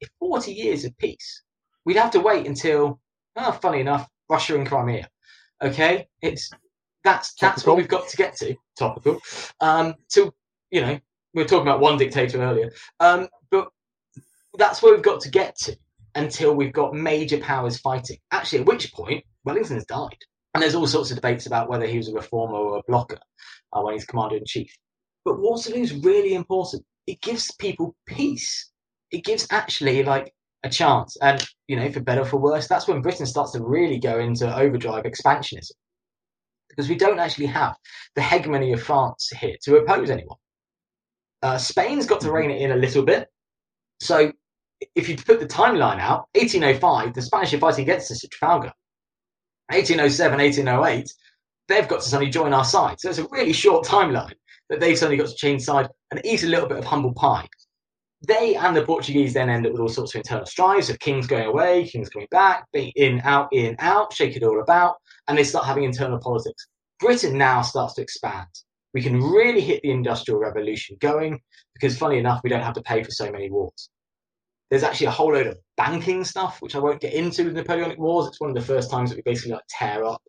[0.00, 1.42] is 40 years of peace.
[1.84, 3.00] We'd have to wait until,
[3.36, 5.08] oh, funny enough, Russia and Crimea.
[5.62, 6.50] Okay, it's
[7.04, 7.72] that's that's Topical.
[7.72, 8.56] what we've got to get to.
[8.78, 9.20] Topical.
[9.60, 10.32] Um, to
[10.70, 10.98] you know,
[11.34, 12.70] we were talking about one dictator earlier,
[13.00, 13.68] um, but
[14.58, 15.76] that's where we've got to get to
[16.14, 18.18] until we've got major powers fighting.
[18.32, 20.18] Actually, at which point Wellington has died,
[20.54, 23.18] and there's all sorts of debates about whether he was a reformer or a blocker
[23.72, 24.72] uh, when he's commander in chief.
[25.24, 26.84] But Waterloo's really important.
[27.06, 28.70] It gives people peace.
[29.10, 30.32] It gives actually like
[30.62, 33.62] a chance, and you know, for better or for worse, that's when Britain starts to
[33.62, 35.72] really go into overdrive expansionism
[36.80, 37.76] because we don't actually have
[38.14, 40.38] the hegemony of France here to oppose anyone.
[41.42, 43.28] Uh, Spain's got to rein it in a little bit.
[44.00, 44.32] So
[44.94, 48.72] if you put the timeline out, 1805, the Spanish are fighting against us at Trafalgar.
[49.68, 51.12] 1807, 1808,
[51.68, 52.98] they've got to suddenly join our side.
[52.98, 54.32] So it's a really short timeline
[54.70, 57.46] that they've suddenly got to change side and eat a little bit of humble pie.
[58.26, 61.26] They and the Portuguese then end up with all sorts of internal strives of kings
[61.26, 64.96] going away, kings coming back, being in, out, in, out, shake it all about,
[65.30, 66.66] and they start having internal politics.
[66.98, 68.48] Britain now starts to expand.
[68.92, 71.40] We can really hit the industrial revolution going
[71.72, 73.90] because, funny enough, we don't have to pay for so many wars.
[74.70, 77.96] There's actually a whole load of banking stuff, which I won't get into with Napoleonic
[77.98, 78.26] Wars.
[78.26, 80.20] It's one of the first times that we basically like tear up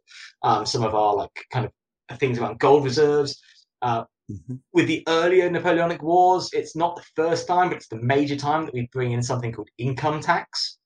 [0.43, 3.41] um, some of our like kind of things around gold reserves.
[3.82, 4.62] Uh, Mhm.
[4.72, 8.66] with the earlier Napoleonic Wars, it's not the first time, but it's the major time
[8.66, 10.78] that we bring in something called income tax.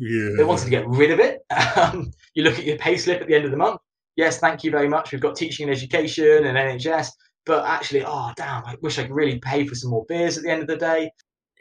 [0.00, 0.30] Yeah.
[0.38, 1.40] They wanted to get rid of it.
[1.76, 3.80] Um, you look at your pay slip at the end of the month.
[4.16, 5.12] Yes, thank you very much.
[5.12, 7.08] We've got teaching and education and NHS.
[7.46, 10.44] But actually, oh, damn, I wish I could really pay for some more beers at
[10.44, 11.10] the end of the day.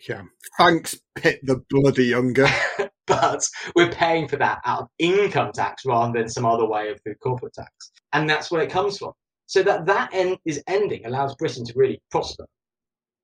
[0.07, 0.23] Yeah.
[0.57, 2.47] Thanks, Pitt the bloody younger.
[3.07, 3.43] But
[3.75, 7.15] we're paying for that out of income tax rather than some other way of through
[7.15, 7.91] corporate tax.
[8.13, 9.13] And that's where it comes from.
[9.47, 12.45] So that that end is ending allows Britain to really prosper.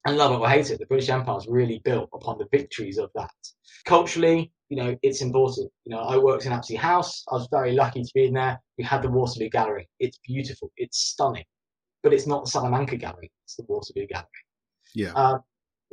[0.08, 2.98] And love it or hate it, the British Empire is really built upon the victories
[2.98, 3.30] of that.
[3.86, 5.72] Culturally, you know, it's important.
[5.86, 7.24] You know, I worked in Apsley House.
[7.32, 8.60] I was very lucky to be in there.
[8.78, 9.88] We had the Waterloo Gallery.
[10.00, 10.72] It's beautiful.
[10.78, 11.46] It's stunning.
[12.04, 13.32] But it's not the Salamanca Gallery.
[13.44, 14.28] It's the Waterloo Gallery.
[14.94, 15.14] Yeah.
[15.14, 15.40] Uh,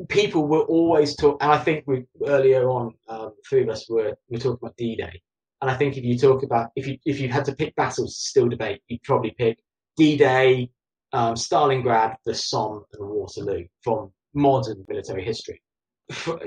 [0.08, 4.16] people were always talk, and I think we earlier on, um, three of us were
[4.28, 5.20] were talking about D-Day.
[5.60, 8.14] And I think if you talk about if you if you had to pick battles
[8.14, 9.58] to still debate, you'd probably pick
[9.96, 10.70] D-Day,
[11.12, 15.62] um, Stalingrad, the Somme, and Waterloo from modern military history.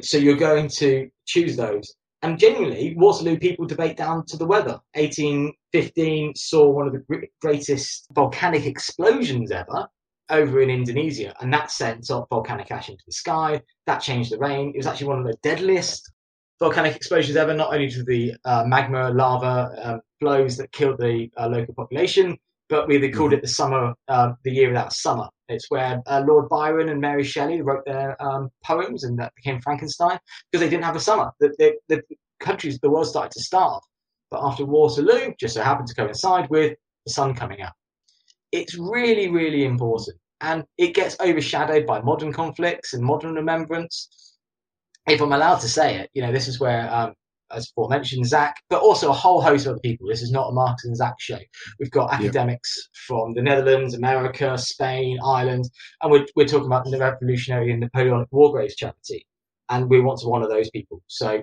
[0.02, 1.96] So you're going to choose those.
[2.26, 4.80] And genuinely, Waterloo people debate down to the weather.
[4.96, 9.88] 1815 saw one of the greatest volcanic explosions ever
[10.32, 13.62] over in Indonesia, and that sent off volcanic ash into the sky.
[13.86, 14.72] That changed the rain.
[14.74, 16.12] It was actually one of the deadliest
[16.60, 21.30] volcanic explosions ever, not only to the uh, magma lava um, flows that killed the
[21.38, 22.36] uh, local population,
[22.70, 25.28] but we they called it the summer, uh, the year without summer.
[25.48, 29.62] It's where uh, Lord Byron and Mary Shelley wrote their um, poems, and that became
[29.62, 30.18] Frankenstein
[30.52, 31.32] because they didn't have a summer.
[31.40, 32.02] The, the, the
[32.40, 33.82] countries, the world started to starve.
[34.32, 37.74] But after Waterloo, just so happened to coincide with the sun coming up.
[38.52, 44.38] It's really, really important, and it gets overshadowed by modern conflicts and modern remembrance.
[45.08, 47.14] If I'm allowed to say it, you know, this is where um,
[47.52, 50.08] as aforementioned, Zach, but also a whole host of other people.
[50.08, 51.40] This is not a Marcus and Zach show.
[51.80, 55.70] We've got academics from the Netherlands, America, Spain, Ireland,
[56.02, 59.26] and we're, we're talking about the Revolutionary and Napoleonic War Graves charity.
[59.70, 61.02] And we want to honour those people.
[61.08, 61.42] So,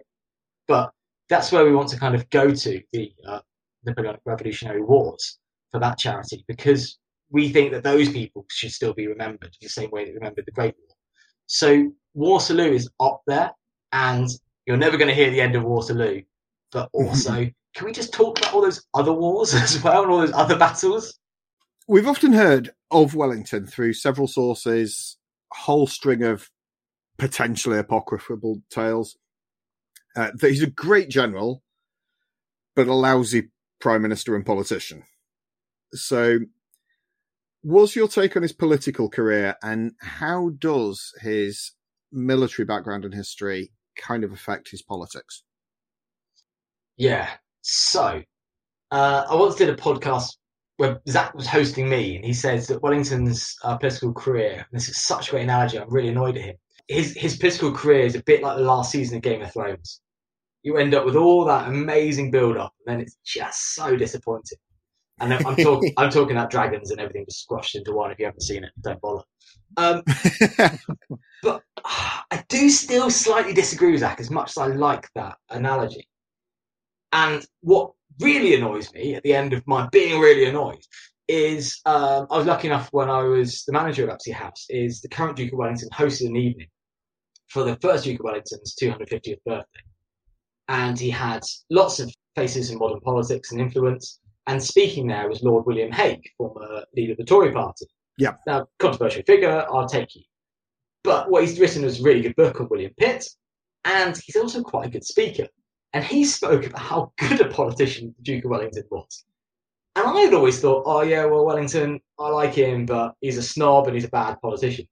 [0.69, 0.91] but
[1.29, 3.41] that's where we want to kind of go to the uh,
[3.85, 5.39] Napoleonic Revolutionary Wars
[5.71, 6.99] for that charity because
[7.31, 10.17] we think that those people should still be remembered in the same way that we
[10.17, 10.97] remembered the Great War.
[11.47, 13.51] So Waterloo is up there,
[13.93, 14.29] and
[14.67, 16.23] you're never going to hear the end of Waterloo.
[16.71, 20.21] But also, can we just talk about all those other wars as well and all
[20.21, 21.19] those other battles?
[21.89, 25.17] We've often heard of Wellington through several sources,
[25.53, 26.49] a whole string of
[27.19, 29.17] potentially apocryphal tales.
[30.15, 31.63] Uh, that he's a great general,
[32.77, 33.49] but a lousy
[33.81, 35.05] prime minister and politician.
[35.95, 36.41] So,
[37.63, 41.73] what's your take on his political career, and how does his
[42.13, 45.43] military background and history kind of affect his politics?
[46.97, 47.29] Yeah.
[47.63, 48.23] So,
[48.91, 50.37] uh, I once did a podcast
[50.77, 54.67] where Zach was hosting me, and he says that Wellington's uh, political career.
[54.73, 55.79] this is such a great analogy.
[55.79, 56.57] I'm really annoyed at him.
[56.89, 60.01] His his political career is a bit like the last season of Game of Thrones.
[60.63, 64.59] You end up with all that amazing build up, and then it's just so disappointing.
[65.21, 68.11] And I'm talking I'm talking about dragons and everything just squashed into one.
[68.11, 69.23] If you haven't seen it, don't bother.
[69.77, 70.03] Um,
[71.43, 75.37] but uh, I do still slightly disagree with Zach as much as I like that
[75.51, 76.09] analogy.
[77.13, 80.83] And what really annoys me at the end of my being really annoyed
[81.29, 85.01] is um, I was lucky enough when I was the manager of Apsley House is
[85.01, 86.69] the current Duke of Wellington hosted an evening
[87.49, 89.81] for the first Duke of Wellington's 250th birthday.
[90.69, 94.21] And he had lots of faces in modern politics and influence.
[94.47, 97.87] And speaking there was Lord William Hague, former leader of the Tory party.
[98.19, 98.35] Yeah.
[98.47, 100.23] Now, controversial figure, I'll take you.
[101.05, 103.29] But what he's written is a really good book on William Pitt,
[103.85, 105.47] and he's also quite a good speaker.
[105.93, 109.25] And he spoke about how good a politician the Duke of Wellington was.
[109.95, 113.43] And I had always thought, oh, yeah, well, Wellington, I like him, but he's a
[113.43, 114.87] snob and he's a bad politician.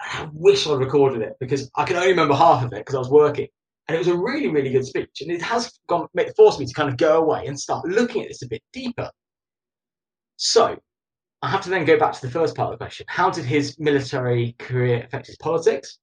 [0.00, 2.94] And I wish I'd recorded it because I can only remember half of it because
[2.94, 3.48] I was working.
[3.88, 5.22] And it was a really, really good speech.
[5.22, 8.28] And it has gone, forced me to kind of go away and start looking at
[8.28, 9.10] this a bit deeper.
[10.36, 10.76] So
[11.40, 13.06] I have to then go back to the first part of the question.
[13.08, 15.98] How did his military career affect his politics?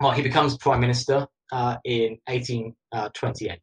[0.00, 3.60] Well, he becomes prime minister uh, in 1828.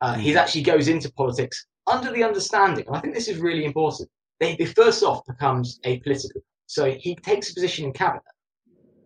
[0.00, 0.38] Uh, he hmm.
[0.38, 4.10] actually goes into politics under the understanding, and I think this is really important.
[4.40, 8.22] That he first off becomes apolitical, so he takes a position in cabinet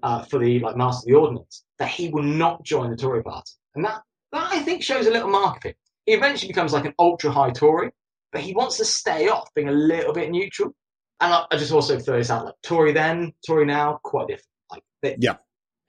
[0.02, 3.22] uh, for the like master of the ordnance that he will not join the Tory
[3.22, 4.02] party, and that
[4.32, 5.76] that I think shows a little mark of it.
[6.06, 7.90] He eventually becomes like an ultra high Tory,
[8.32, 10.74] but he wants to stay off, being a little bit neutral.
[11.20, 14.46] And I, I just also throw this out like Tory then, Tory now, quite different.
[14.70, 15.36] Like they, yeah,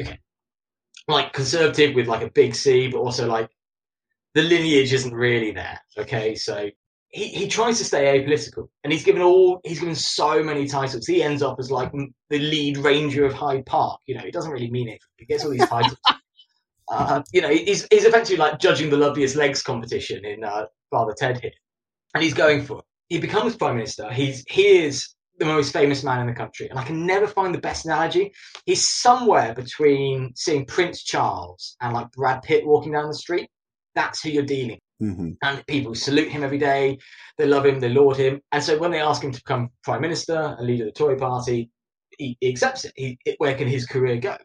[0.01, 0.19] okay,
[1.07, 3.49] like conservative with like a big C, but also like
[4.33, 5.79] the lineage isn't really there.
[5.97, 6.69] Okay, so
[7.09, 11.05] he, he tries to stay apolitical, and he's given all he's given so many titles.
[11.05, 11.91] He ends up as like
[12.29, 14.01] the lead ranger of Hyde Park.
[14.07, 14.99] You know, he doesn't really mean it.
[15.17, 15.97] He gets all these titles.
[16.91, 21.13] uh, you know, he's he's effectively like judging the loveliest legs competition in uh, Father
[21.17, 21.51] Ted here,
[22.13, 22.85] and he's going for it.
[23.09, 24.11] He becomes prime minister.
[24.11, 26.69] He's he is the most famous man in the country.
[26.69, 28.31] And I can never find the best analogy.
[28.65, 33.49] He's somewhere between seeing Prince Charles and like Brad Pitt walking down the street.
[33.95, 34.79] That's who you're dealing.
[35.01, 35.31] Mm-hmm.
[35.41, 36.99] And people salute him every day.
[37.39, 37.79] They love him.
[37.79, 38.39] They laud him.
[38.51, 41.17] And so when they ask him to become prime minister and leader of the Tory
[41.17, 41.71] party,
[42.17, 42.93] he, he accepts it.
[42.95, 44.37] He, where can his career go?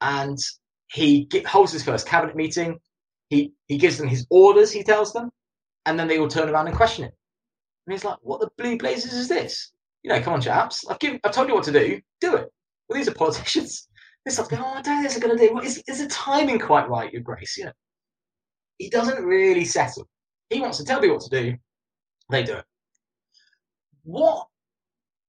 [0.00, 0.38] And
[0.90, 2.78] he holds his first cabinet meeting.
[3.28, 5.30] He, he gives them his orders, he tells them,
[5.86, 7.12] and then they all turn around and question him.
[7.86, 9.72] And he's like, what the blue blazes is this?
[10.02, 10.84] you know, come on, chaps.
[10.88, 12.00] I've given, I've told you what to do.
[12.20, 12.48] Do it.
[12.88, 13.88] Well, these are politicians.
[14.24, 15.54] This stuff going, oh, I don't think they're going to do.
[15.54, 17.56] Well, is, is the timing quite right, Your Grace?
[17.56, 17.72] You know,
[18.78, 20.06] he doesn't really settle.
[20.50, 21.56] He wants to tell me what to do.
[22.30, 22.64] They do it.
[24.02, 24.46] What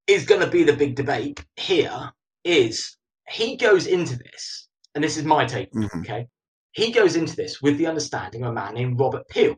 [0.08, 2.12] is going to be the big debate here
[2.44, 2.98] is
[3.30, 5.72] he goes into this, and this is my take.
[5.74, 6.00] Mm-hmm.
[6.02, 6.28] Okay,
[6.72, 9.56] he goes into this with the understanding of a man named Robert Peel.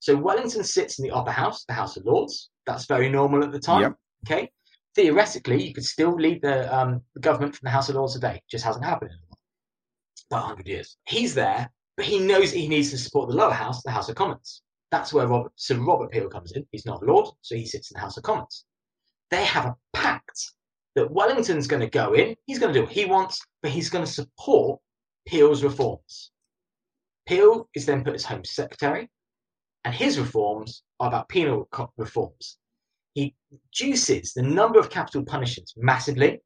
[0.00, 2.50] So Wellington sits in the upper house, the House of Lords.
[2.66, 3.82] That's very normal at the time.
[3.82, 3.94] Yep.
[4.26, 4.50] Okay,
[4.94, 8.36] theoretically, you could still lead the, um, the government from the House of Lords today.
[8.36, 9.18] It just hasn't happened in
[10.30, 10.96] about 100 years.
[11.06, 14.16] He's there, but he knows he needs to support the lower house, the House of
[14.16, 14.62] Commons.
[14.90, 16.66] That's where Robert, Sir Robert Peel comes in.
[16.70, 18.64] He's not a Lord, so he sits in the House of Commons.
[19.30, 20.52] They have a pact
[20.94, 23.90] that Wellington's going to go in, he's going to do what he wants, but he's
[23.90, 24.80] going to support
[25.26, 26.30] Peel's reforms.
[27.26, 29.08] Peel is then put as Home Secretary,
[29.84, 32.58] and his reforms are about penal reforms
[33.14, 36.40] he reduces the number of capital punishments massively.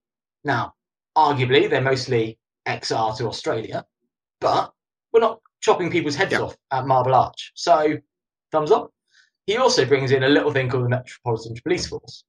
[0.45, 0.75] Now,
[1.17, 3.85] arguably, they're mostly XR to Australia,
[4.41, 4.73] but
[5.13, 7.53] we're not chopping people's heads off at Marble Arch.
[7.55, 7.97] So,
[8.53, 8.91] thumbs up.
[9.47, 12.25] He also brings in a little thing called the Metropolitan Police Force.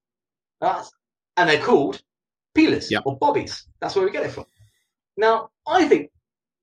[0.62, 0.90] That's,
[1.36, 2.02] and they're called
[2.60, 3.66] peelers or bobbies.
[3.82, 4.46] That's where we get it from.
[5.18, 6.12] Now, I think,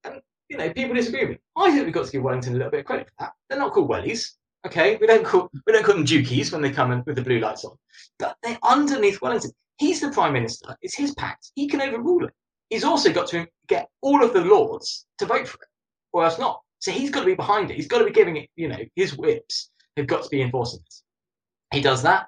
[0.05, 1.38] and you know, people disagree with me.
[1.57, 3.32] I think we've got to give Wellington a little bit of credit for that.
[3.49, 4.32] They're not called wellies.
[4.66, 7.22] Okay, we don't call we don't call them dukies when they come in with the
[7.22, 7.76] blue lights on,
[8.18, 9.53] but they're underneath Wellington.
[9.78, 10.76] He's the prime minister.
[10.82, 11.53] It's his pact.
[11.55, 12.32] He can overrule it.
[12.70, 15.68] He's also got to get all of the lords to vote for it,
[16.12, 16.62] or else not.
[16.80, 17.76] So he's got to be behind it.
[17.76, 18.49] He's got to be giving it.
[18.57, 21.05] You know, his whips have got to be enforcing this.
[21.72, 22.26] He does that.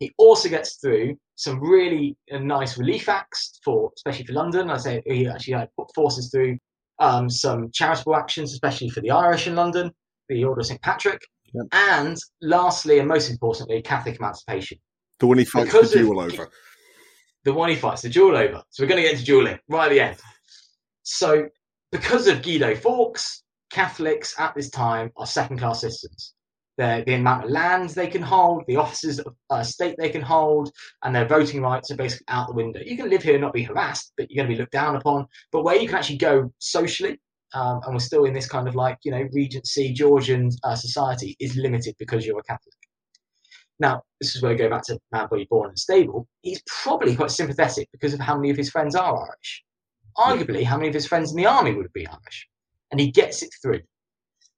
[0.00, 4.70] He also gets through some really uh, nice relief acts for, especially for London.
[4.70, 6.58] I say he actually put forces through
[6.98, 9.92] um, some charitable actions, especially for the Irish in London,
[10.28, 11.20] the Order of St Patrick.
[11.52, 11.66] Yep.
[11.72, 14.78] And lastly, and most importantly, Catholic emancipation.
[15.18, 16.50] The one he fights because the duel of, over.
[17.44, 18.62] The one he fights the duel over.
[18.70, 20.16] So we're going to get into dueling right at the end.
[21.02, 21.48] So
[21.92, 26.34] because of Guido Fawkes, Catholics at this time are second class citizens.
[26.80, 30.22] Their, the amount of land they can hold, the offices of uh, state they can
[30.22, 30.72] hold,
[31.04, 32.80] and their voting rights are basically out the window.
[32.84, 34.96] You can live here and not be harassed, but you're going to be looked down
[34.96, 35.26] upon.
[35.52, 37.20] But where you can actually go socially,
[37.52, 41.36] um, and we're still in this kind of like, you know, Regency Georgian uh, society,
[41.38, 42.74] is limited because you're a Catholic.
[43.78, 46.26] Now, this is where I go back to Man Body Born and Stable.
[46.40, 49.64] He's probably quite sympathetic because of how many of his friends are Irish.
[50.16, 52.48] Arguably, how many of his friends in the army would be Irish.
[52.90, 53.80] And he gets it through.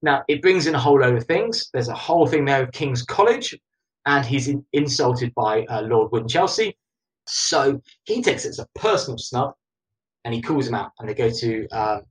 [0.03, 1.71] Now, it brings in a whole load of things.
[1.73, 3.57] There's a whole thing there of King's College,
[4.05, 6.75] and he's in, insulted by uh, Lord Winchilsea.
[7.29, 9.55] So he takes it as a personal snub,
[10.25, 10.91] and he calls him out.
[10.99, 12.03] And they go to um,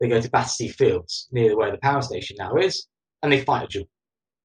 [0.00, 2.86] they go to Battersea Fields, near where the power station now is,
[3.22, 3.88] and they fight a duel.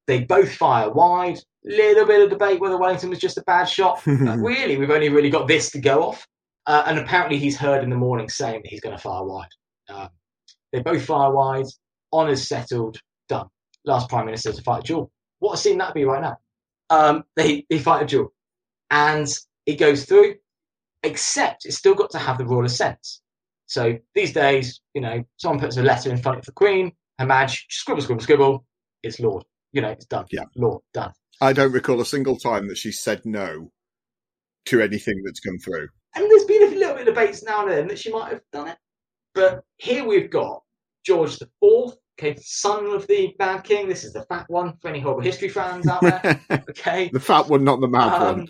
[0.06, 1.38] They both fire wide.
[1.64, 4.00] Little bit of debate whether Wellington was just a bad shot.
[4.06, 6.26] really, we've only really got this to go off.
[6.66, 9.48] Uh, and apparently, he's heard in the morning saying that he's going to fire wide.
[9.88, 10.08] Um,
[10.72, 11.66] they both fire wide
[12.12, 13.48] honours settled, done.
[13.84, 15.12] Last Prime Minister to fight a duel.
[15.38, 16.36] What a scene that'd be right now.
[16.90, 18.32] Um, they, they fight a duel.
[18.90, 19.28] And
[19.66, 20.36] it goes through,
[21.02, 23.06] except it's still got to have the royal assent.
[23.66, 27.26] So these days, you know, someone puts a letter in front of the Queen, her
[27.26, 28.64] madge, scribble, scribble, scribble,
[29.02, 29.44] it's Lord.
[29.72, 30.24] You know, it's done.
[30.30, 30.44] Yeah.
[30.56, 31.12] Lord, done.
[31.40, 33.70] I don't recall a single time that she said no
[34.66, 35.88] to anything that's come through.
[36.14, 38.42] And there's been a little bit of debates now and then that she might have
[38.52, 38.78] done it.
[39.34, 40.62] But here we've got
[41.04, 43.88] George the Fourth, okay, son of the Mad King.
[43.88, 46.40] This is the fat one for any horrible history fans out there.
[46.70, 48.48] Okay, the fat one, not the mad Um, one.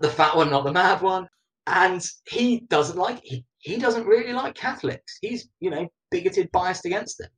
[0.00, 1.28] the fat one, not the mad one.
[1.66, 5.18] And he doesn't like he, he doesn't really like Catholics.
[5.20, 7.28] He's you know bigoted, biased against them,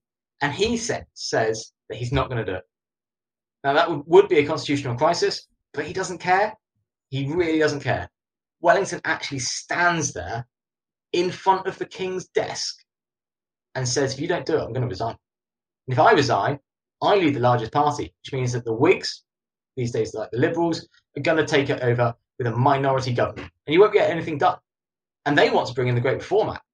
[0.40, 2.64] and he said, says that he's not going to do it.
[3.64, 6.54] Now that would, would be a constitutional crisis, but he doesn't care.
[7.10, 8.08] He really doesn't care.
[8.60, 10.46] Wellington actually stands there
[11.12, 12.76] in front of the king's desk
[13.74, 15.16] and says, if you don't do it, I'm going to resign.
[15.86, 16.58] And if I resign,
[17.02, 19.24] I lead the largest party, which means that the Whigs,
[19.76, 23.50] these days like the Liberals, are going to take it over with a minority government.
[23.66, 24.58] And you won't get anything done.
[25.26, 26.64] And they want to bring in the Great Reform Act.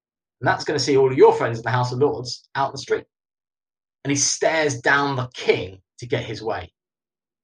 [0.41, 2.69] And that's going to see all of your friends in the House of Lords out
[2.69, 3.05] in the street.
[4.03, 6.71] And he stares down the king to get his way.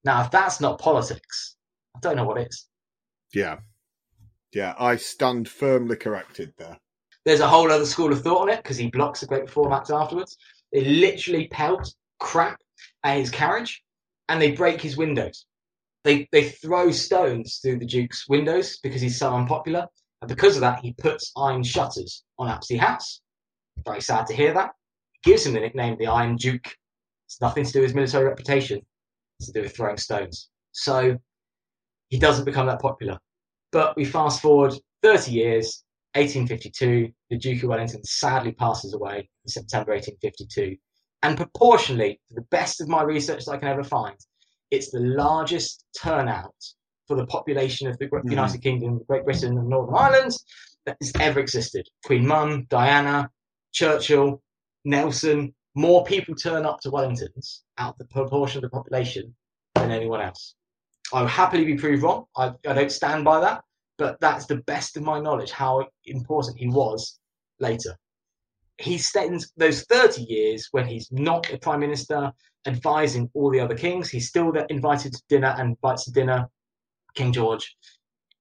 [0.03, 1.55] Now, if that's not politics,
[1.95, 2.67] I don't know what is.
[3.33, 3.57] Yeah.
[4.53, 6.77] Yeah, I stand firmly corrected there.
[7.25, 9.89] There's a whole other school of thought on it because he blocks the Great Act
[9.89, 10.37] afterwards.
[10.71, 12.59] They literally pelt crap
[13.03, 13.83] at his carriage
[14.29, 15.45] and they break his windows.
[16.03, 19.87] They, they throw stones through the Duke's windows because he's so unpopular.
[20.21, 23.21] And because of that, he puts iron shutters on Apsley House.
[23.83, 24.71] Very sad to hear that.
[25.23, 26.75] Gives him the nickname the Iron Duke.
[27.25, 28.81] It's nothing to do with his military reputation.
[29.39, 30.49] It's to do with throwing stones.
[30.73, 31.17] So
[32.09, 33.17] he doesn't become that popular.
[33.71, 39.49] But we fast forward 30 years, 1852, the Duke of Wellington sadly passes away in
[39.49, 40.77] September 1852.
[41.23, 44.15] And proportionally, to the best of my research that I can ever find,
[44.71, 46.53] it's the largest turnout
[47.07, 48.29] for the population of the Mhm.
[48.29, 50.35] United Kingdom, Great Britain, and Northern Ireland
[50.85, 51.87] that has ever existed.
[52.05, 53.31] Queen Mum, Diana,
[53.73, 54.41] Churchill,
[54.85, 59.35] Nelson, more people turn up to Wellingtons out of the proportion of the population
[59.75, 60.55] than anyone else.
[61.13, 62.25] I will happily be proved wrong.
[62.37, 63.63] I, I don't stand by that,
[63.97, 67.19] but that's the best of my knowledge how important he was
[67.59, 67.97] later.
[68.77, 72.31] He spends those 30 years when he's not a prime minister
[72.67, 74.09] advising all the other kings.
[74.09, 76.49] He's still invited to dinner and invites to dinner
[77.15, 77.75] King George.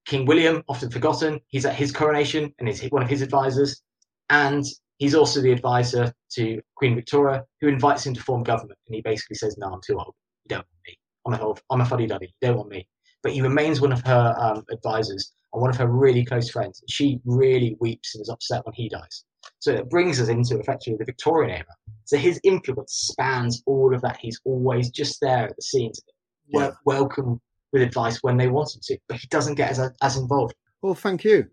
[0.06, 3.80] King William, often forgotten, he's at his coronation and is one of his advisors.
[4.28, 4.64] And
[4.98, 8.78] he's also the advisor to Queen Victoria, who invites him to form government.
[8.86, 10.14] And he basically says, No, I'm too old.
[10.44, 10.98] You don't want me.
[11.26, 12.34] I'm a, I'm a fuddy duddy.
[12.40, 12.86] You don't want me.
[13.22, 16.82] But he remains one of her um, advisors and one of her really close friends.
[16.88, 19.24] She really weeps and is upset when he dies.
[19.60, 21.64] So it brings us into effectively the Victorian era.
[22.04, 24.18] So his influence spans all of that.
[24.20, 26.00] He's always just there at the scenes,
[26.48, 26.72] Yeah.
[26.84, 27.40] welcome
[27.72, 30.54] with advice when they want him to, but he doesn't get as, as involved.
[30.82, 31.46] Well, thank you.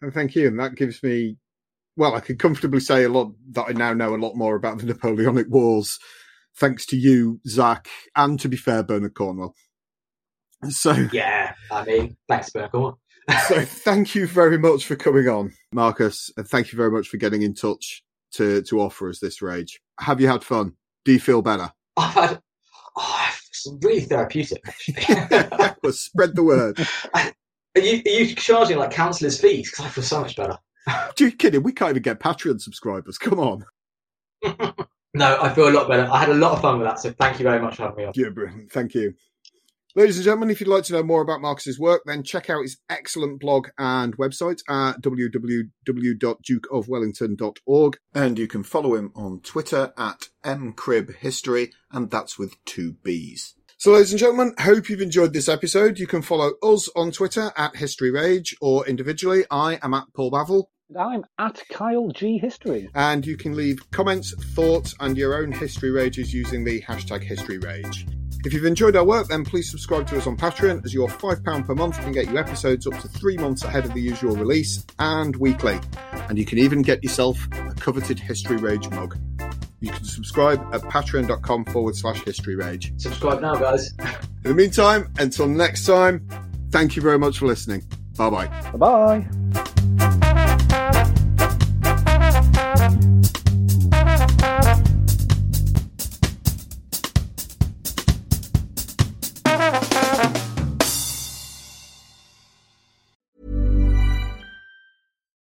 [0.00, 0.48] And thank you.
[0.48, 1.36] And that gives me,
[1.96, 4.78] well, I could comfortably say a lot that I now know a lot more about
[4.78, 5.98] the Napoleonic Wars,
[6.56, 9.54] thanks to you, Zach, and to be fair, Bernard Cornwell.
[10.70, 12.96] So, Yeah, I mean, thanks, Berkel.
[13.48, 17.16] So thank you very much for coming on, Marcus, and thank you very much for
[17.16, 18.02] getting in touch
[18.32, 19.80] to to offer us this rage.
[20.00, 20.74] Have you had fun?
[21.04, 21.70] Do you feel better?
[21.96, 22.40] I've had,
[22.96, 25.74] oh, it's really therapeutic, actually.
[25.82, 26.78] well, spread the word.
[27.74, 29.70] Are you, are you charging like counsellors' fees?
[29.70, 30.58] Because I feel so much better.
[31.16, 31.62] Do you kidding?
[31.62, 33.16] We can't even get Patreon subscribers.
[33.16, 33.64] Come on.
[35.14, 36.06] No, I feel a lot better.
[36.10, 37.96] I had a lot of fun with that, so thank you very much for having
[37.96, 38.12] me on.
[38.14, 38.72] Yeah, brilliant.
[38.72, 39.14] Thank you.
[39.94, 42.62] Ladies and gentlemen, if you'd like to know more about Marcus's work, then check out
[42.62, 47.98] his excellent blog and website at www.dukeofwellington.org.
[48.14, 53.54] And you can follow him on Twitter at mcribbhistory, and that's with two B's.
[53.76, 55.98] So, ladies and gentlemen, hope you've enjoyed this episode.
[55.98, 59.44] You can follow us on Twitter at History Rage or individually.
[59.50, 60.68] I am at Paul Bavill.
[60.88, 62.88] And I'm at Kyle G History.
[62.94, 67.58] And you can leave comments, thoughts, and your own history rages using the hashtag History
[67.58, 68.06] Rage.
[68.44, 71.66] If you've enjoyed our work, then please subscribe to us on Patreon, as your £5
[71.66, 74.84] per month can get you episodes up to three months ahead of the usual release
[74.98, 75.78] and weekly.
[76.28, 79.16] And you can even get yourself a coveted History Rage mug.
[79.80, 82.92] You can subscribe at patreon.com forward slash history rage.
[82.98, 83.92] Subscribe now, guys.
[84.44, 86.26] In the meantime, until next time,
[86.70, 87.82] thank you very much for listening.
[88.16, 88.46] Bye bye.
[88.46, 89.41] Bye bye.